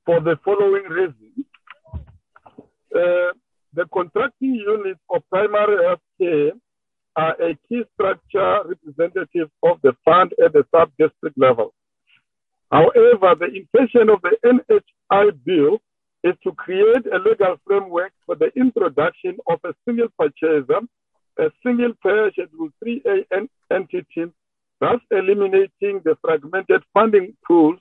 [0.06, 1.46] for the following reasons.
[2.94, 3.32] Uh,
[3.74, 6.52] the contracting units of primary health care
[7.16, 11.72] are a key structure representative of the fund at the sub-district level.
[12.70, 15.80] However, the intention of the NHI bill
[16.24, 20.80] is to create a legal framework for the introduction of a single purchaser,
[21.38, 24.32] a single payer Schedule 3A entity,
[24.80, 27.78] thus eliminating the fragmented funding pools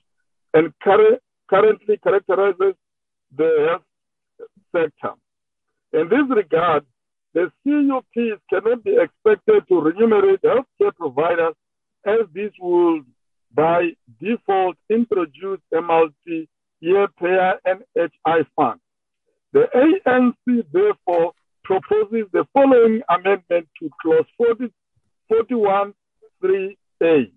[0.52, 2.74] and cur- currently characterizes
[3.36, 3.82] the health
[4.72, 5.14] sector.
[5.92, 6.84] In this regard,
[7.34, 11.54] the CUPs cannot be expected to remunerate healthcare providers
[12.06, 13.04] as this would,
[13.52, 13.90] by
[14.20, 18.78] default, introduce a multi-year payer NHI fund.
[19.52, 21.32] The ANC therefore
[21.64, 24.72] proposes the following amendment to clause 40,
[25.30, 27.32] 41.3a.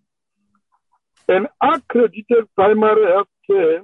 [1.29, 3.81] An accredited primary health care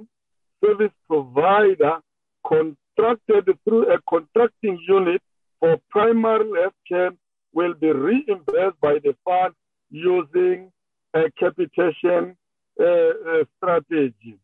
[0.64, 1.98] service provider
[2.46, 5.20] contracted through a contracting unit
[5.64, 7.10] for primary health care
[7.54, 9.54] will be reimbursed by the fund
[9.90, 10.70] using
[11.14, 12.36] a capitation
[12.78, 14.36] uh, uh, strategy.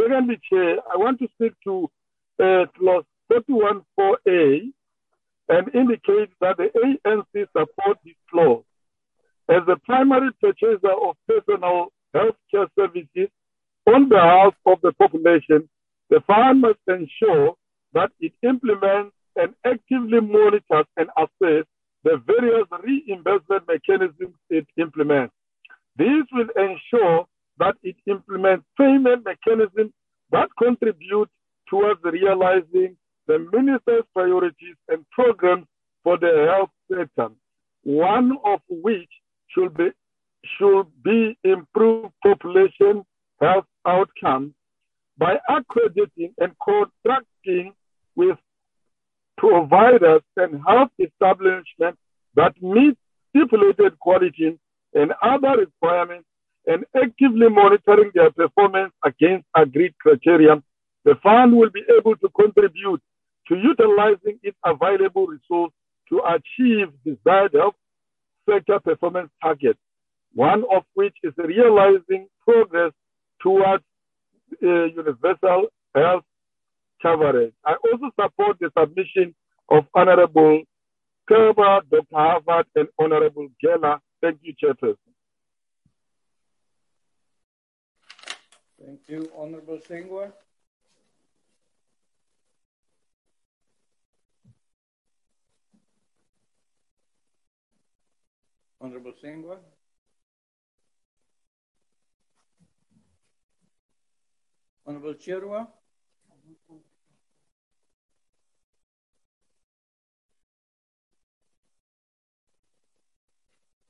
[0.00, 1.90] Secondly, Chair, I want to speak to
[2.42, 4.72] uh, clause 31.4a
[5.50, 6.70] and indicate that the
[7.04, 8.64] ANC supports this clause.
[9.50, 13.28] As the primary purchaser of personal health care services
[13.86, 15.68] on behalf of the population,
[16.08, 17.54] the fund must ensure
[17.92, 21.64] that it implements and actively monitors and assess
[22.04, 25.34] the various reimbursement mechanisms it implements.
[25.96, 27.26] This will ensure
[27.58, 29.92] that it implements payment mechanisms
[30.30, 31.28] that contribute
[31.68, 32.96] towards realizing
[33.26, 35.66] the minister's priorities and programs
[36.02, 37.28] for the health sector,
[37.84, 39.08] one of which
[39.48, 39.90] should be,
[40.58, 43.04] should be improved population
[43.40, 44.52] health outcomes
[45.18, 47.72] by accrediting and contracting
[48.16, 48.38] with
[49.36, 51.98] providers and health establishments
[52.34, 52.96] that meet
[53.30, 54.58] stipulated quality
[54.94, 56.26] and other requirements
[56.66, 60.62] and actively monitoring their performance against agreed criteria,
[61.04, 63.02] the fund will be able to contribute
[63.48, 65.74] to utilizing its available resources
[66.08, 67.74] to achieve desired health
[68.48, 69.78] sector performance targets,
[70.34, 72.92] one of which is realizing progress
[73.40, 73.82] towards
[74.62, 76.24] uh, universal health
[77.02, 77.52] coverage.
[77.66, 79.34] I also support the submission
[79.68, 80.62] of Honorable
[81.28, 82.04] Kerber, Dr.
[82.12, 84.00] Harvard, and Honorable Gela.
[84.20, 84.96] Thank you, Chairperson.
[88.84, 90.32] Thank you, Honorable Hlengwa.
[98.80, 99.58] Honorable Hlengwa.
[104.84, 105.68] Honorable Chirwa.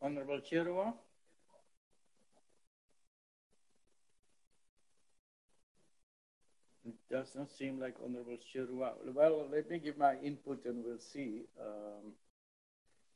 [0.03, 0.95] Honorable Chirwa.
[6.85, 8.95] It does not seem like Honorable Chirwa.
[9.15, 12.13] Well, let me give my input and we'll see um,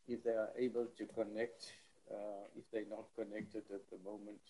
[0.06, 1.72] if they are able to connect,
[2.08, 4.40] uh, if they're not connected at the moment.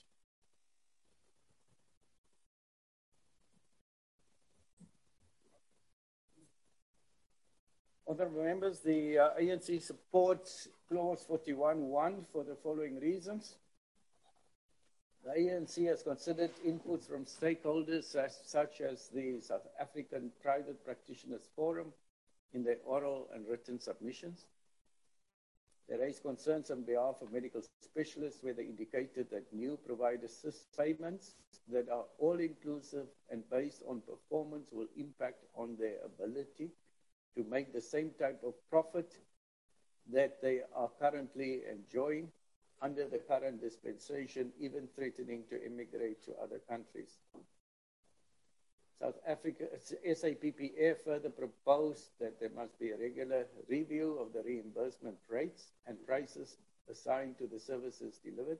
[8.09, 13.57] Honorable members, the uh, ANC supports clause 41.1 for the following reasons.
[15.25, 21.49] The ANC has considered inputs from stakeholders as, such as the South African Private Practitioners
[21.57, 21.89] Forum
[22.55, 24.44] in their oral and written submissions.
[25.89, 30.28] They raised concerns on behalf of medical specialists where they indicated that new provider
[30.78, 31.35] payments
[31.73, 36.70] that are all inclusive and based on performance will impact on their ability
[37.36, 39.12] to make the same type of profit
[40.12, 42.32] that they are currently enjoying.
[42.82, 47.18] under the current dispensation, even threatening to immigrate to other countries.
[49.00, 49.65] South Africa,
[50.06, 55.97] SAPPF further proposed that there must be a regular review of the reimbursement rates and
[56.06, 56.56] prices
[56.90, 58.58] assigned to the services delivered.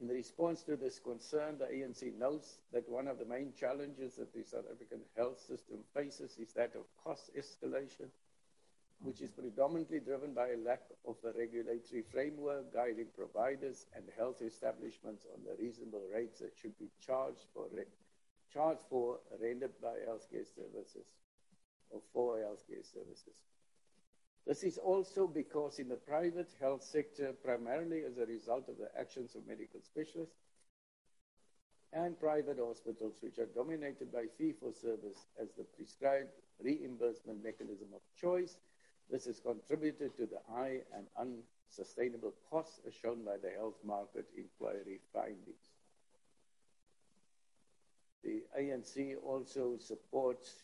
[0.00, 4.32] In response to this concern, the ANC notes that one of the main challenges that
[4.32, 8.08] the South African health system faces is that of cost escalation,
[9.02, 14.40] which is predominantly driven by a lack of a regulatory framework guiding providers and health
[14.40, 17.68] establishments on the reasonable rates that should be charged for
[18.52, 21.06] charged for rendered by healthcare services
[21.90, 23.36] or for healthcare services.
[24.46, 28.90] This is also because in the private health sector, primarily as a result of the
[28.98, 30.34] actions of medical specialists
[31.92, 36.30] and private hospitals, which are dominated by fee for service as the prescribed
[36.62, 38.56] reimbursement mechanism of choice,
[39.10, 44.26] this has contributed to the high and unsustainable costs as shown by the health market
[44.36, 45.70] inquiry findings.
[48.22, 50.62] The ANC also supports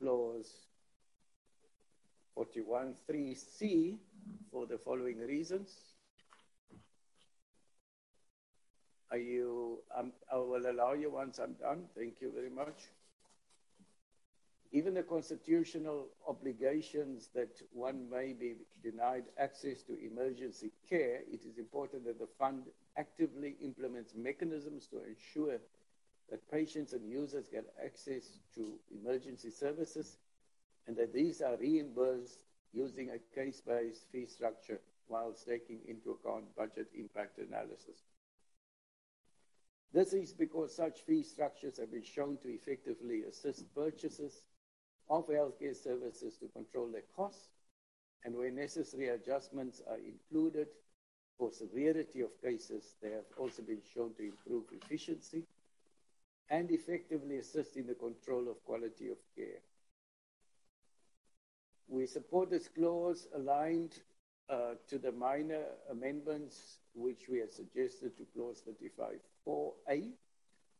[0.00, 0.50] clause
[2.36, 3.96] 41.3c
[4.50, 5.70] for the following reasons.
[9.10, 11.84] Are you, um, I will allow you once I'm done.
[11.94, 12.88] Thank you very much.
[14.74, 21.58] Even the constitutional obligations that one may be denied access to emergency care, it is
[21.58, 22.62] important that the fund
[22.96, 25.58] actively implements mechanisms to ensure
[26.30, 30.16] that patients and users get access to emergency services
[30.86, 32.40] and that these are reimbursed
[32.72, 38.02] using a case-based fee structure whilst taking into account budget impact analysis.
[39.92, 44.42] This is because such fee structures have been shown to effectively assist purchasers
[45.10, 47.48] of healthcare services to control their costs,
[48.24, 50.68] and where necessary adjustments are included
[51.38, 55.42] for severity of cases, they have also been shown to improve efficiency
[56.48, 59.60] and effectively assist in the control of quality of care.
[61.92, 64.00] We support this clause aligned
[64.48, 70.08] uh, to the minor amendments which we have suggested to clause 35.4a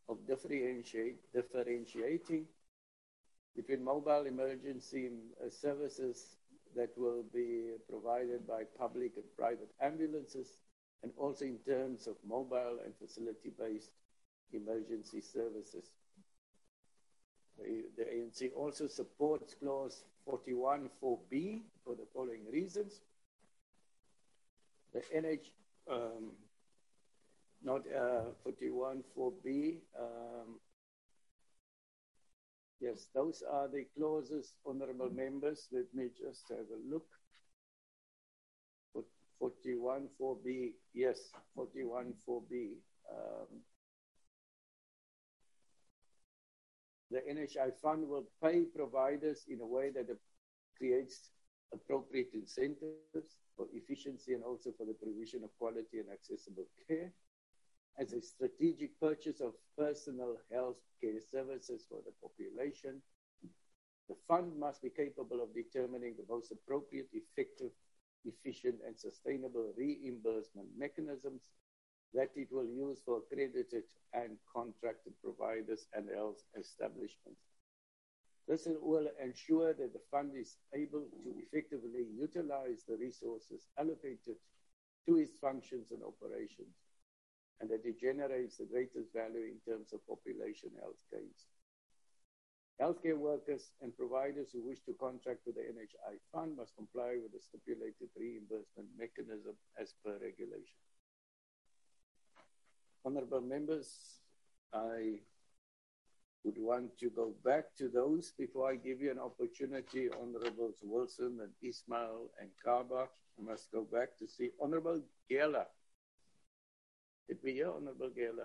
[0.09, 2.47] of differentiating
[3.55, 6.37] between mobile emergency uh, services
[6.75, 10.57] that will be provided by public and private ambulances,
[11.03, 13.91] and also in terms of mobile and facility-based
[14.55, 15.91] emergency services.
[17.59, 23.01] The, ANC also supports clause 41 4B for the following reasons.
[24.93, 25.51] The NH,
[25.91, 26.33] um,
[27.63, 30.59] not uh, 41 4B, um,
[32.81, 35.69] yes, those are the clauses, honorable members.
[35.73, 37.07] Let me just have a look.
[39.43, 41.19] 41 4B, yes,
[41.57, 42.75] 41 4B.
[43.11, 43.47] Um,
[47.13, 50.07] the NHI fund will pay providers in a way that
[50.77, 51.31] creates
[51.73, 57.13] appropriate incentives for efficiency and also for the provision of quality and accessible care.
[57.99, 63.03] As a strategic purchase of personal health care services for the population,
[64.09, 67.71] the fund must be capable of determining the most appropriate, effective,
[68.25, 71.51] efficient, and sustainable reimbursement mechanisms
[72.15, 77.41] that it will use for accredited and contracted providers and health establishments.
[78.49, 84.37] This will ensure that the fund is able to effectively utilize the resources allocated
[85.07, 86.75] to its functions and operations,
[87.61, 91.47] and that it generates the greatest value in terms of population health gains.
[92.81, 97.31] Healthcare workers and providers who wish to contract with the NHI fund must comply with
[97.33, 100.83] the stipulated reimbursement mechanism as per regulation.
[103.05, 104.21] Honorable members,
[104.73, 105.19] I
[106.45, 111.39] would want to go back to those before I give you an opportunity, Honorables Wilson
[111.43, 113.09] and Ismail and Kaba.
[113.39, 115.01] I must go back to see Honorable
[115.31, 115.67] Gela.
[117.29, 118.45] Did we hear Honorable Gela?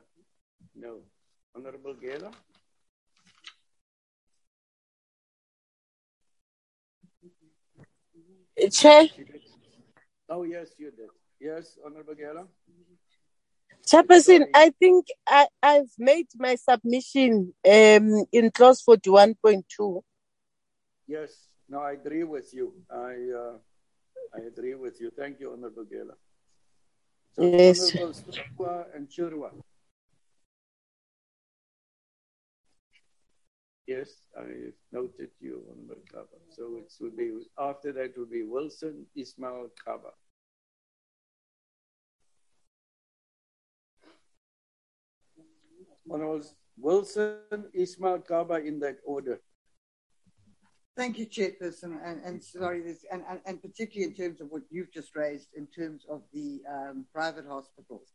[0.75, 0.99] No.
[1.55, 2.31] Honorable Gela?
[8.71, 9.07] Chair.
[10.29, 11.09] Oh, yes, you did.
[11.39, 12.47] Yes, Honorable Gela?
[13.87, 20.01] Chairperson, I think I, I've made my submission um, in clause 41.2.
[21.07, 22.73] Yes, no, I agree with you.
[22.91, 23.57] I uh,
[24.35, 25.09] I agree with you.
[25.17, 26.13] Thank you, Honorable Gela.
[27.33, 27.95] So, Yes.
[27.95, 29.51] Honorable Stukwa and Chirwa.
[33.87, 36.37] Yes, I noted you, Honorable Kaba.
[36.49, 40.11] So it would be, after that would be Wilson, Ismail, Kaba.
[46.11, 49.39] Honorables Wilson, Ismail Kaba in that order.
[50.95, 54.63] Thank you, Chairperson, and, and sorry, this, and, and, and particularly in terms of what
[54.71, 58.13] you've just raised in terms of the um, private hospitals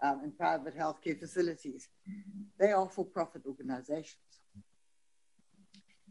[0.00, 1.88] um, and private healthcare facilities.
[2.58, 4.14] They are for-profit organizations.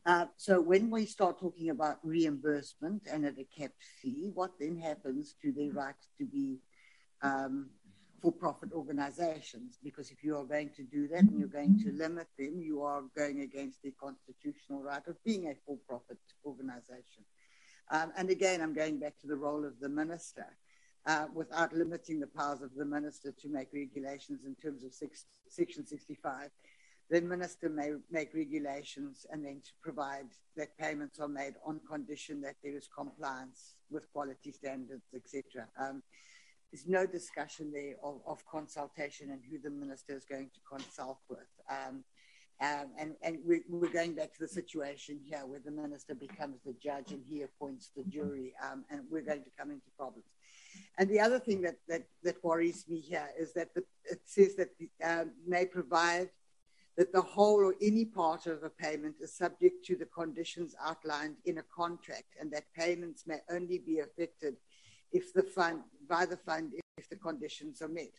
[0.06, 4.78] Uh, so when we start talking about reimbursement and at a capped fee, what then
[4.78, 6.60] happens to their right to be
[7.22, 7.70] um,
[8.22, 9.78] for-profit organizations?
[9.84, 12.82] Because if you are going to do that and you're going to limit them, you
[12.84, 17.24] are going against the constitutional right of being a for-profit organization.
[17.92, 20.46] Um, and again, I'm going back to the role of the minister.
[21.06, 25.26] Uh, without limiting the powers of the minister to make regulations in terms of six,
[25.48, 26.50] Section 65,
[27.10, 32.42] the minister may make regulations and then to provide that payments are made on condition
[32.42, 35.68] that there is compliance with quality standards, etc.
[36.72, 41.18] there's no discussion there of, of, consultation and who the minister is going to consult
[41.30, 41.48] with.
[41.70, 42.04] Um,
[42.62, 46.58] um, and and we, are going back to the situation here where the minister becomes
[46.66, 50.26] the judge and he appoints the jury, um, and we're going to come into problems.
[50.98, 54.56] And the other thing that, that, that worries me here is that the, it says
[54.56, 56.30] that the, um, may provide
[56.98, 61.38] that the whole or any part of a payment is subject to the conditions outlined
[61.46, 64.58] in a contract and that payments may only be affected
[65.12, 68.12] if the fund by the fund if the conditions are met.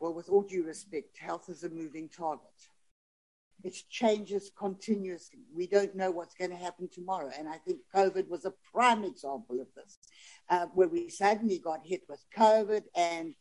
[0.00, 2.42] Well, with all due respect, health is a moving target.
[3.62, 5.40] It changes continuously.
[5.54, 7.30] We don't know what's going to happen tomorrow.
[7.38, 9.98] And I think COVID was a prime example of this,
[10.50, 13.34] uh, where we suddenly got hit with COVID and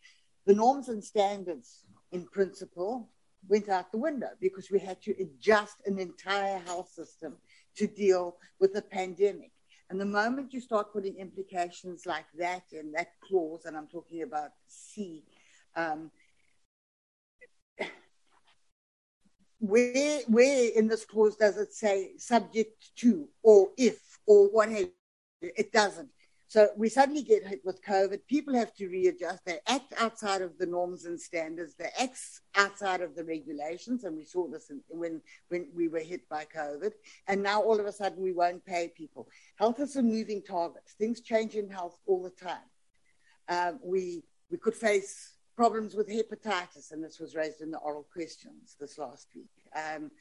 [0.46, 3.10] the norms and standards in principle
[3.48, 7.36] went out the window because we had to adjust an entire health system
[7.76, 9.52] to deal with the pandemic.
[9.90, 14.24] And the moment you start putting implications like that in that clause, and I'm talking
[14.24, 15.24] about C,
[15.76, 16.10] um,
[19.60, 24.90] where where in this clause does it say subject to or if or what have
[25.42, 26.10] it doesn't
[26.54, 28.28] so we suddenly get hit with COVID.
[28.28, 29.44] People have to readjust.
[29.44, 31.74] They act outside of the norms and standards.
[31.74, 32.20] They act
[32.54, 34.04] outside of the regulations.
[34.04, 36.92] And we saw this in, when, when we were hit by COVID.
[37.28, 39.28] And now all of a sudden we won't pay people.
[39.56, 40.84] Health is a moving target.
[41.00, 42.70] Things change in health all the time.
[43.50, 48.06] Um, we, we could face problems with hepatitis, and this was raised in the oral
[48.14, 49.50] questions this last week.
[49.76, 50.12] Um,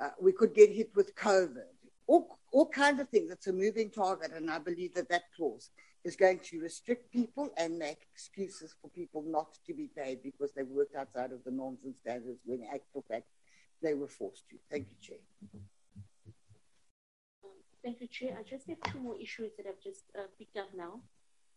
[0.00, 1.75] uh, we could get hit with COVID
[2.06, 3.30] all, all kinds of things.
[3.30, 5.70] It's a moving target, and I believe that that clause
[6.04, 10.52] is going to restrict people and make excuses for people not to be paid because
[10.52, 13.26] they worked outside of the norms and standards when, in actual fact,
[13.82, 14.56] they were forced to.
[14.70, 15.18] Thank you, Chair.
[17.82, 18.36] Thank you, Chair.
[18.38, 21.00] I just have two more issues that I've just uh, picked up now.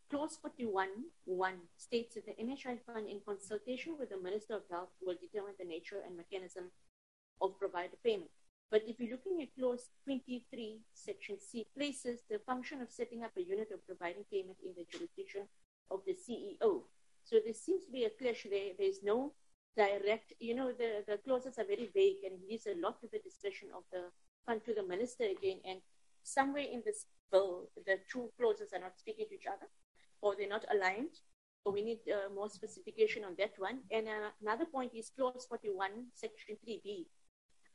[0.10, 0.88] Clause 41
[1.26, 5.54] 1 states that the NHI Fund, in consultation with the Minister of Health, will determine
[5.60, 6.72] the nature and mechanism
[7.42, 8.32] of provider payment.
[8.72, 13.32] But if you're looking at clause 23, section C, places the function of setting up
[13.36, 15.48] a unit of providing payment in the jurisdiction
[15.90, 16.84] of the CEO.
[17.24, 18.74] So there seems to be a clash there.
[18.78, 19.34] There's no
[19.76, 23.20] direct, you know, the, the clauses are very vague and leaves a lot to the
[23.20, 24.12] discretion of the
[24.46, 25.60] fund to the minister again.
[25.66, 25.80] And
[26.22, 29.68] somewhere in this bill, the two clauses are not speaking to each other
[30.22, 31.18] or they're not aligned.
[31.64, 33.80] So we need uh, more specification on that one.
[33.92, 37.06] And uh, another point is clause 41, section 3B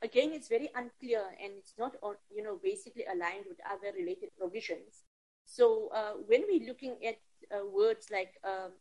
[0.01, 1.95] again, it's very unclear and it's not,
[2.29, 5.03] you know, basically aligned with other related provisions.
[5.45, 7.19] So uh, when we're looking at
[7.51, 8.71] uh, words like um,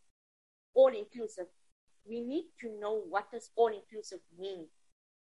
[0.75, 1.47] all inclusive,
[2.09, 4.67] we need to know what does all inclusive mean.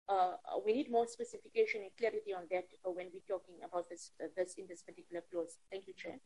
[0.08, 0.32] Uh,
[0.64, 4.26] we need more specification and clarity on that uh, when we're talking about this, uh,
[4.36, 5.58] this in this particular clause.
[5.70, 6.18] Thank you, Chair.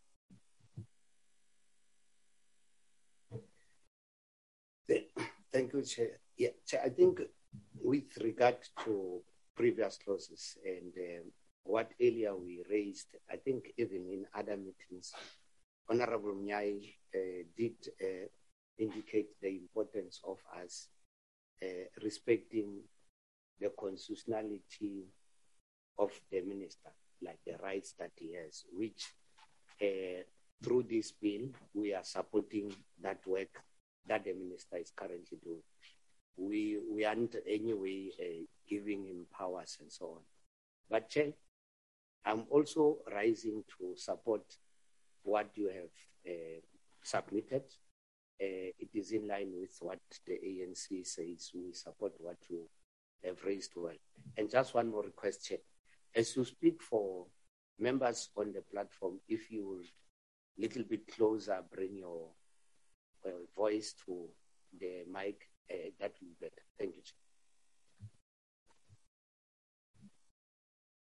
[5.53, 6.19] Thank you, Chair.
[6.37, 7.21] Yeah, Chair, I think
[7.83, 9.23] with regard to
[9.57, 11.33] previous clauses and um,
[11.65, 15.13] what earlier we raised, I think even in other meetings,
[15.89, 18.29] Honorable Mnyai uh, did uh,
[18.79, 20.89] indicate the importance of us
[21.63, 22.81] uh, respecting
[23.61, 25.05] the constitutionality
[25.99, 26.91] of the minister,
[27.23, 29.13] like the rights that he has, which
[29.81, 30.23] uh,
[30.63, 33.63] through this bill, we are supporting that work
[34.07, 35.63] that the minister is currently doing.
[36.37, 40.23] We we aren't anyway uh, giving him powers and so on.
[40.91, 41.33] But Chair,
[42.25, 44.43] I'm also rising to support
[45.23, 45.95] what you have
[46.27, 46.61] uh,
[47.03, 47.65] submitted.
[48.41, 51.51] Uh, it is in line with what the ANC says.
[51.55, 52.69] We support what you
[53.25, 53.95] have raised well.
[54.37, 55.59] And just one more request, Chair.
[56.15, 57.27] As you speak for
[57.79, 59.85] members on the platform, if you will
[60.57, 62.29] little bit closer bring your
[63.27, 64.29] uh, voice to
[64.79, 66.63] the mic uh, that will be better.
[66.79, 67.03] Thank you.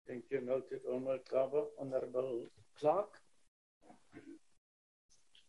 [0.08, 0.42] Thank you.
[0.42, 0.82] Noted.
[0.88, 1.64] Honorable Kaba.
[1.80, 2.46] Honorable
[2.80, 3.20] Clarke.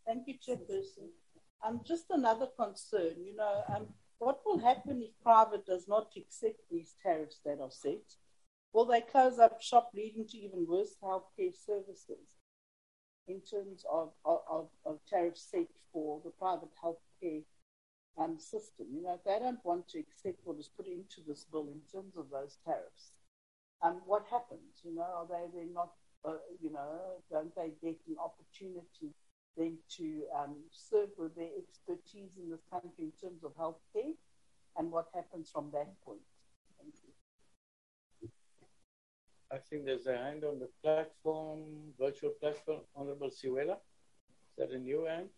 [0.06, 1.08] Thank you, Chairperson.
[1.66, 3.86] Um, just another concern, you know, um,
[4.18, 8.14] what will happen if private does not accept these tariffs that are set?
[8.72, 12.28] Will they close up shop, leading to even worse healthcare services
[13.26, 17.42] in terms of, of, of tariffs set for the private healthcare
[18.16, 18.86] um, system?
[18.92, 21.80] You know, if they don't want to accept what is put into this bill in
[21.92, 23.12] terms of those tariffs,
[23.82, 24.82] um, what happens?
[24.84, 25.90] You know, are they then not,
[26.24, 29.14] uh, you know, don't they get an opportunity
[29.56, 34.14] then to um, serve with their expertise in this country in terms of healthcare?
[34.76, 36.20] And what happens from that point?
[36.78, 38.28] Thank you.
[39.50, 41.60] I think there's a hand on the platform,
[41.98, 42.80] virtual platform.
[42.94, 43.76] Honorable Siwela.
[43.76, 45.28] Is that a new hand?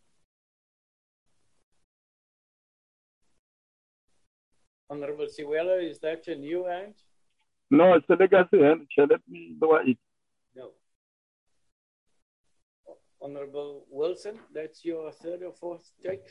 [4.91, 6.95] Honorable Siwela, is that a new hand?
[7.71, 8.87] No, it's a legacy hand.
[8.91, 9.99] Chair, let me lower it.
[10.57, 10.71] No.
[13.21, 16.25] Honorable Wilson, that's your third or fourth take?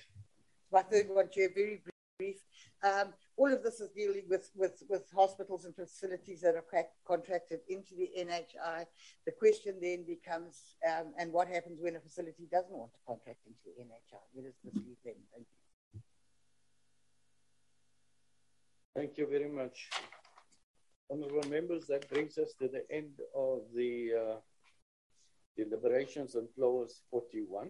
[0.71, 1.83] My third one, Chair, very
[2.17, 2.37] brief.
[2.83, 6.89] Um, all of this is dealing with, with, with hospitals and facilities that are crack,
[7.05, 8.85] contracted into the NHI.
[9.25, 13.39] The question then becomes, um, and what happens when a facility doesn't want to contract
[13.45, 14.19] into the NHI?
[14.33, 15.15] Where does this leave them?
[15.33, 16.01] Thank you.
[18.95, 19.89] Thank you very much.
[21.09, 24.35] Honorable members, that brings us to the end of the uh,
[25.55, 27.69] deliberations on clause 41.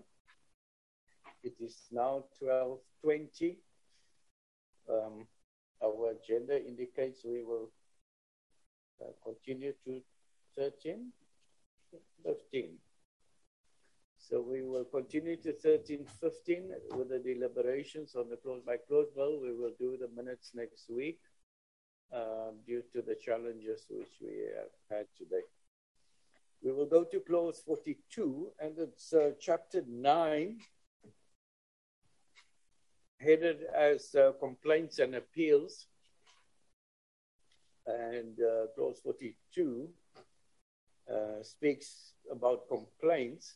[1.43, 3.57] It is now 12.20.
[4.89, 5.27] Um,
[5.83, 7.69] our agenda indicates we will
[9.01, 10.01] uh, continue to
[10.57, 11.11] 13,
[12.25, 12.69] 15.
[14.17, 19.07] So we will continue to 13, 15 with the deliberations on the clause by clause
[19.15, 19.39] bill.
[19.39, 21.19] We will do the minutes next week
[22.13, 25.43] uh, due to the challenges which we have had today.
[26.63, 30.57] We will go to clause 42, and it's uh, chapter 9,
[33.19, 35.87] headed as uh, complaints and appeals.
[37.85, 39.87] And uh, clause 42
[41.09, 43.55] uh, speaks about complaints.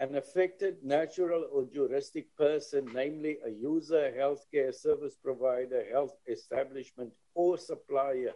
[0.00, 7.56] An affected natural or juristic person, namely a user, healthcare service provider, health establishment, or
[7.56, 8.34] supplier,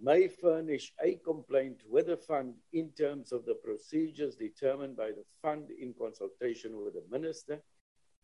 [0.00, 5.24] may furnish a complaint with the fund in terms of the procedures determined by the
[5.40, 7.62] fund in consultation with the minister,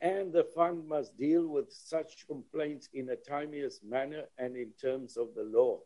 [0.00, 5.16] and the fund must deal with such complaints in a timeliest manner and in terms
[5.16, 5.80] of the law.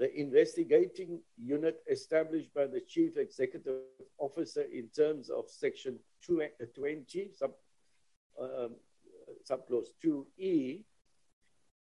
[0.00, 3.82] The investigating unit established by the chief executive
[4.16, 7.50] officer in terms of section 20, sub,
[8.40, 8.76] um,
[9.46, 10.84] subclause 2E,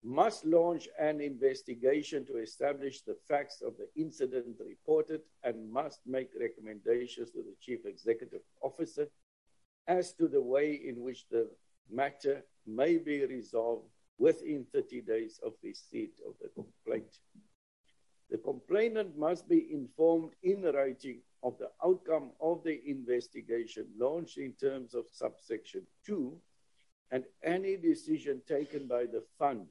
[0.05, 6.29] must launch an investigation to establish the facts of the incident reported and must make
[6.39, 9.09] recommendations to the chief executive officer
[9.89, 11.49] as to the way in which the
[11.91, 17.17] matter may be resolved within 30 days of receipt of the complaint.
[18.33, 24.55] The complainant must be informed in writing of the outcome of the investigation launched in
[24.55, 26.41] terms of subsection 2
[27.11, 29.67] and any decision taken by the fund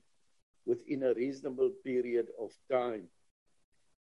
[0.68, 3.08] within a reasonable period of time.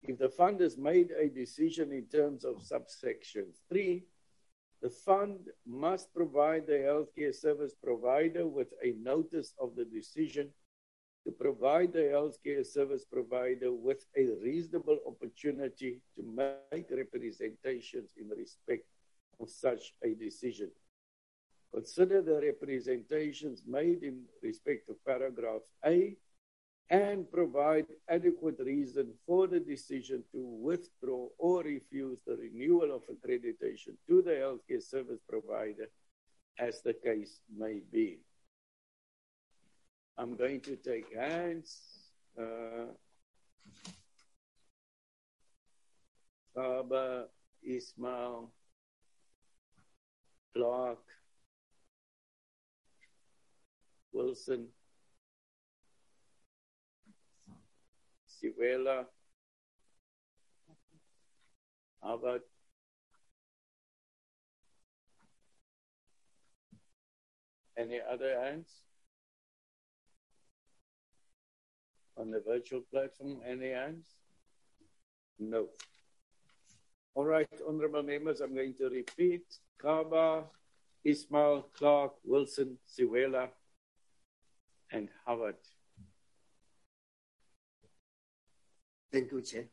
[0.04, 4.06] If the fund has made a decision in terms of subsection 3,
[4.80, 10.48] the fund must provide the healthcare service provider with a notice of the decision
[11.26, 18.84] to provide the healthcare service provider with a reasonable opportunity to make representations in respect
[19.40, 20.70] of such a decision.
[21.74, 26.16] Consider the representations made in respect of paragraph A
[26.90, 33.96] and provide adequate reason for the decision to withdraw or refuse the renewal of accreditation
[34.08, 35.88] to the healthcare service provider
[36.60, 38.20] as the case may be.
[40.18, 41.78] I'm going to take hands.
[42.38, 42.92] Uh,
[46.54, 47.26] Baba,
[47.62, 48.50] Ismail,
[50.54, 50.98] Clarke,
[54.12, 54.68] Wilson,
[58.26, 59.04] Siwela,
[62.02, 62.40] Harvard,
[67.76, 68.68] any other hands?
[72.16, 74.06] On the virtual platform, any hands?
[75.38, 75.68] No.
[77.14, 79.42] All right, honorable members, I'm going to repeat.
[79.78, 80.44] Kaba,
[81.04, 83.48] Ismail, Clarke, Wilson, Siwela,
[84.90, 85.56] and Howard.
[89.12, 89.64] Thank you, Chair.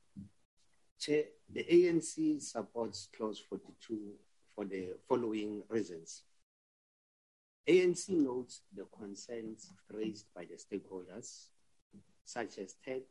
[0.99, 4.13] Chair, the ANC supports clause 42
[4.55, 6.23] for the following reasons.
[7.67, 11.47] ANC notes the concerns raised by the stakeholders,
[12.25, 13.01] such as TAC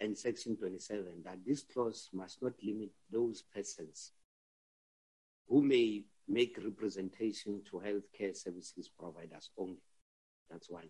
[0.00, 4.12] and Section 27, that this clause must not limit those persons
[5.48, 9.82] who may make representation to healthcare services providers only.
[10.50, 10.88] That's one.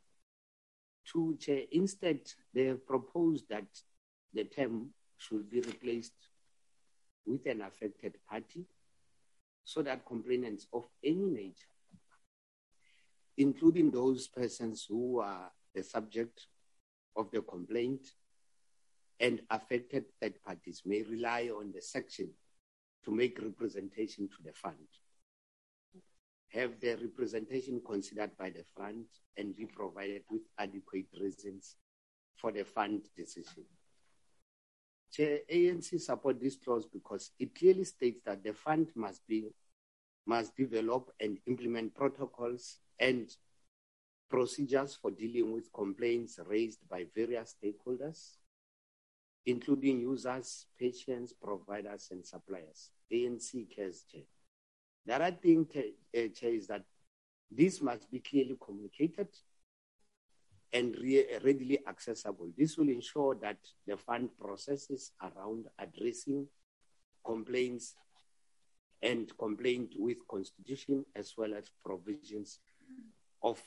[1.05, 2.21] Two, Chair, instead,
[2.55, 3.67] they have proposed that
[4.33, 6.15] the term should be replaced
[7.27, 8.67] with an affected party
[9.65, 11.75] so that complainants of any nature,
[13.37, 16.47] including those persons who are the subject
[17.17, 18.07] of the complaint
[19.19, 22.31] and affected third parties, may rely on the section
[23.05, 24.77] to make representation to the fund.
[26.49, 29.05] Have their representation considered by the fund
[29.37, 31.77] and be provided with adequate reasons
[32.37, 33.65] for the fund decision.
[35.13, 39.51] Chair, ANC support this clause because it clearly states that the fund must be
[40.27, 43.31] must develop and implement protocols and
[44.31, 48.37] procedures for dealing with complaints raised by various stakeholders,
[49.45, 52.91] including users, patients, providers, and suppliers.
[53.13, 54.23] ANC cares, Chair.
[55.05, 55.81] The other thing, uh,
[56.15, 56.85] is that
[57.51, 59.29] this must be clearly communicated
[60.73, 62.53] and re- readily accessible.
[62.57, 66.47] This will ensure that the fund processes around addressing
[67.27, 67.97] complaints
[69.03, 72.61] and complaint with constitution as well as provisions
[73.43, 73.61] of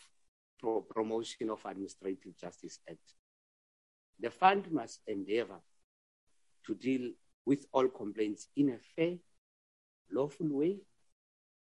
[0.63, 3.15] pro- promotion of administrative justice act.
[4.19, 5.59] The fund must endeavor
[6.65, 7.11] to deal
[7.45, 9.17] with all complaints in a fair,
[10.09, 10.77] lawful way,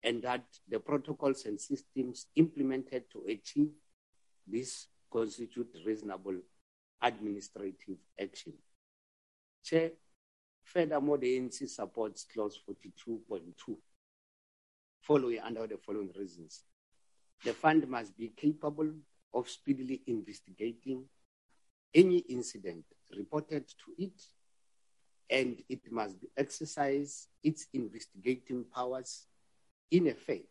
[0.03, 3.72] and that the protocols and systems implemented to achieve
[4.45, 6.35] this constitute reasonable
[7.01, 8.53] administrative action.
[9.64, 9.91] Chair,
[10.64, 13.75] furthermore, the ANC supports clause 42.2,
[15.01, 16.65] following under the following reasons.
[17.43, 18.91] The fund must be capable
[19.33, 21.05] of speedily investigating
[21.93, 24.22] any incident reported to it,
[25.30, 29.27] and it must exercise its investigating powers
[29.91, 30.41] in a fair,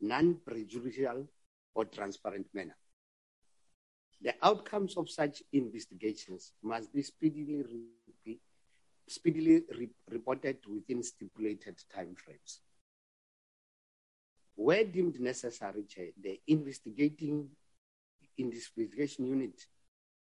[0.00, 1.26] non prejudicial,
[1.74, 2.76] or transparent manner.
[4.20, 7.64] The outcomes of such investigations must be speedily,
[8.24, 8.38] re-
[9.08, 12.60] speedily re- reported within stipulated timeframes.
[14.54, 15.84] Where deemed necessary,
[16.20, 17.48] the investigating
[18.38, 19.66] investigation unit,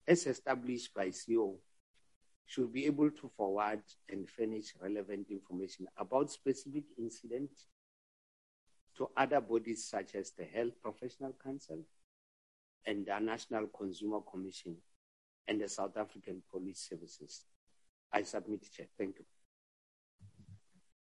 [0.07, 1.55] as established by CO,
[2.45, 7.67] should be able to forward and furnish relevant information about specific incidents
[8.97, 11.79] to other bodies such as the Health Professional Council
[12.85, 14.75] and the National Consumer Commission
[15.47, 17.45] and the South African Police Services.
[18.11, 18.87] I submit, Chair.
[18.97, 19.25] Thank you.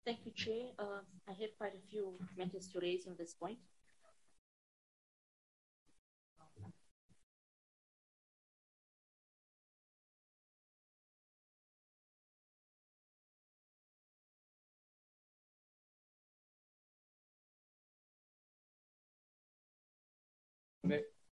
[0.04, 0.66] Thank you, Chair.
[0.78, 3.58] Uh, I have quite a few matters to raise on this point.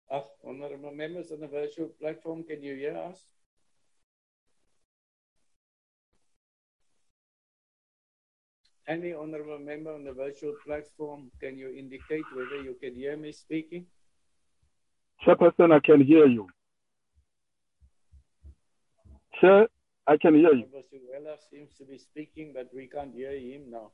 [0.08, 3.41] Uh, honorable members on the virtual platform, can you hear us?
[8.92, 13.32] Any honorable member on the virtual platform, can you indicate whether you can hear me
[13.32, 13.86] speaking?
[15.24, 16.46] Chairperson, I can hear you.
[19.40, 19.68] Chair,
[20.06, 20.66] I can hear you.
[20.92, 23.92] Siwela seems to be speaking, but we can't hear him now.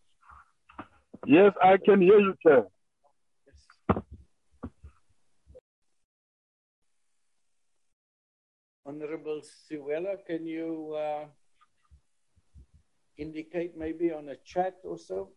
[1.26, 2.66] Yes, I can hear you, Chair.
[8.84, 11.26] Honorable Siwela, can you uh,
[13.18, 15.30] indicate maybe on a chat or so?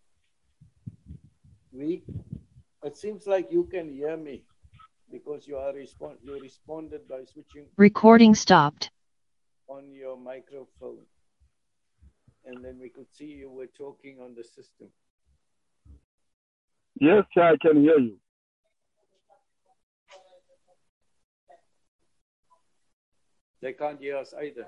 [1.73, 2.03] We,
[2.83, 4.43] it seems like you can hear me
[5.11, 8.91] because you are respond you responded by switching Recording stopped.
[9.67, 11.05] on your microphone.
[12.45, 14.89] And then we could see you were talking on the system.
[16.99, 18.17] Yes, Chair, I can hear you.
[23.61, 24.67] They can't hear us either.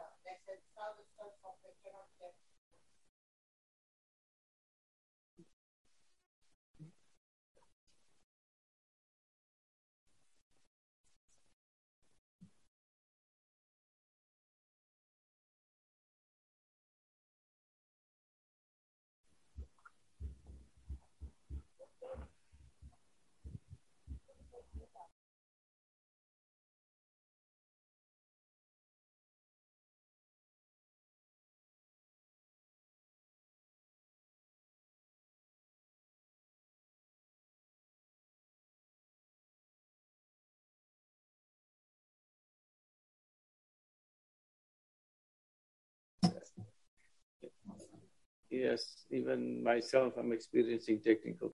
[48.64, 51.53] Yes, even myself, I'm experiencing technical.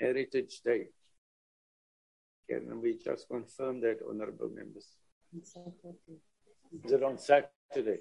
[0.00, 0.88] Heritage Day.
[2.48, 4.86] Can we just confirm that, honorable members?
[6.84, 7.98] Is it on Saturday?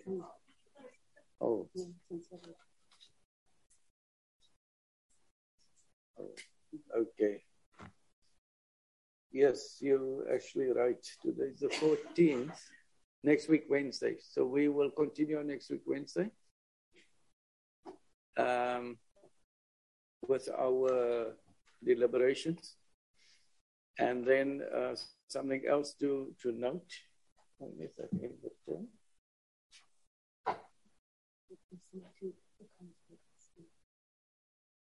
[1.41, 1.69] Oh.
[6.95, 7.43] Okay.
[9.31, 11.05] Yes, you're actually right.
[11.21, 12.57] Today's the 14th.
[13.23, 14.15] Next week, Wednesday.
[14.19, 16.29] So we will continue next week, Wednesday.
[18.37, 18.97] Um,
[20.27, 21.33] with our
[21.83, 22.75] deliberations.
[23.99, 24.95] And then uh,
[25.27, 26.91] something else to, to note.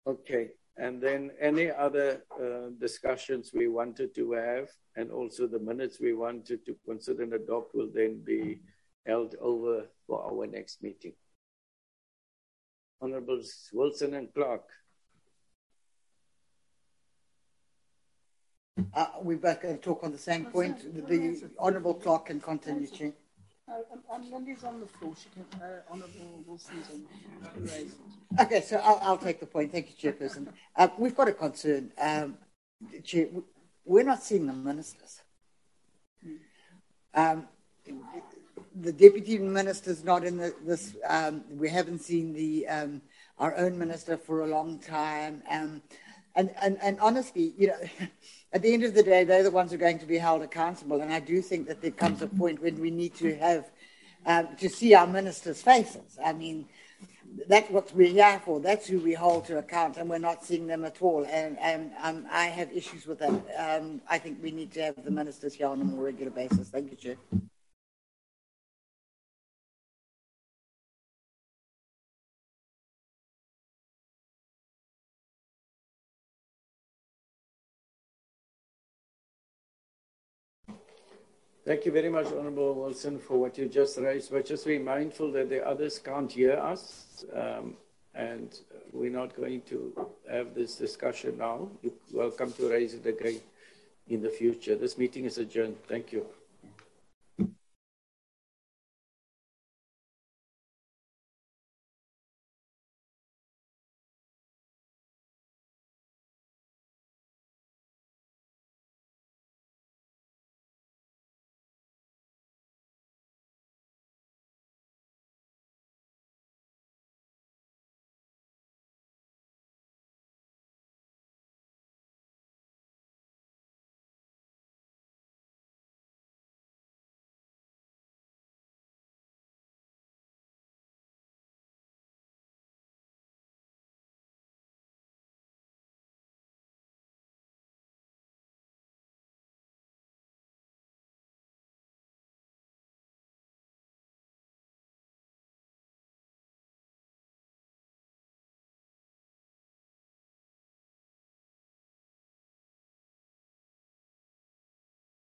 [0.06, 5.98] Okay, and then any other uh, discussions we wanted to have, and also the minutes
[6.00, 8.60] we wanted to consider and adopt will then be
[9.06, 11.12] held over for our next meeting.
[13.02, 14.68] Honorables Wilson and Clarke.
[18.92, 20.94] Uh, we're both going to talk on the same point.
[20.94, 23.12] The, the Honourable Clarke can continue, Chair.
[23.68, 25.14] Uh, um, um, Lindy's on the floor.
[25.16, 27.06] She can, uh, Honourable Wilson's on
[27.64, 27.92] can.
[28.40, 29.70] Okay, so I'll, I'll take the point.
[29.70, 30.48] Thank you, Chairperson.
[30.74, 31.92] Uh, we've got a concern.
[31.98, 32.36] Um,
[33.04, 33.28] Chair,
[33.84, 35.20] we're not seeing the ministers.
[37.14, 37.46] Um,
[38.74, 40.96] the deputy minister's not in the, this.
[41.08, 43.02] Um, we haven't seen the um,
[43.38, 45.42] our own minister for a long time.
[46.40, 47.80] And, and, and honestly, you know,
[48.54, 50.40] at the end of the day, they're the ones who are going to be held
[50.40, 51.02] accountable.
[51.02, 53.70] And I do think that there comes a point when we need to have
[54.24, 56.18] um, to see our ministers' faces.
[56.24, 56.66] I mean,
[57.46, 58.58] that's what we're here for.
[58.58, 61.26] That's who we hold to account, and we're not seeing them at all.
[61.28, 63.34] And, and um, I have issues with that.
[63.58, 66.70] Um, I think we need to have the ministers here on a more regular basis.
[66.70, 67.16] Thank you, Chair.
[81.70, 84.32] Thank you very much, Honorable Wilson, for what you just raised.
[84.32, 87.76] But just be mindful that the others can't hear us, um,
[88.12, 88.52] and
[88.92, 91.68] we're not going to have this discussion now.
[91.80, 93.40] You're welcome to raise it again
[94.08, 94.74] in the future.
[94.74, 95.76] This meeting is adjourned.
[95.86, 96.26] Thank you.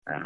[0.05, 0.23] 嗯。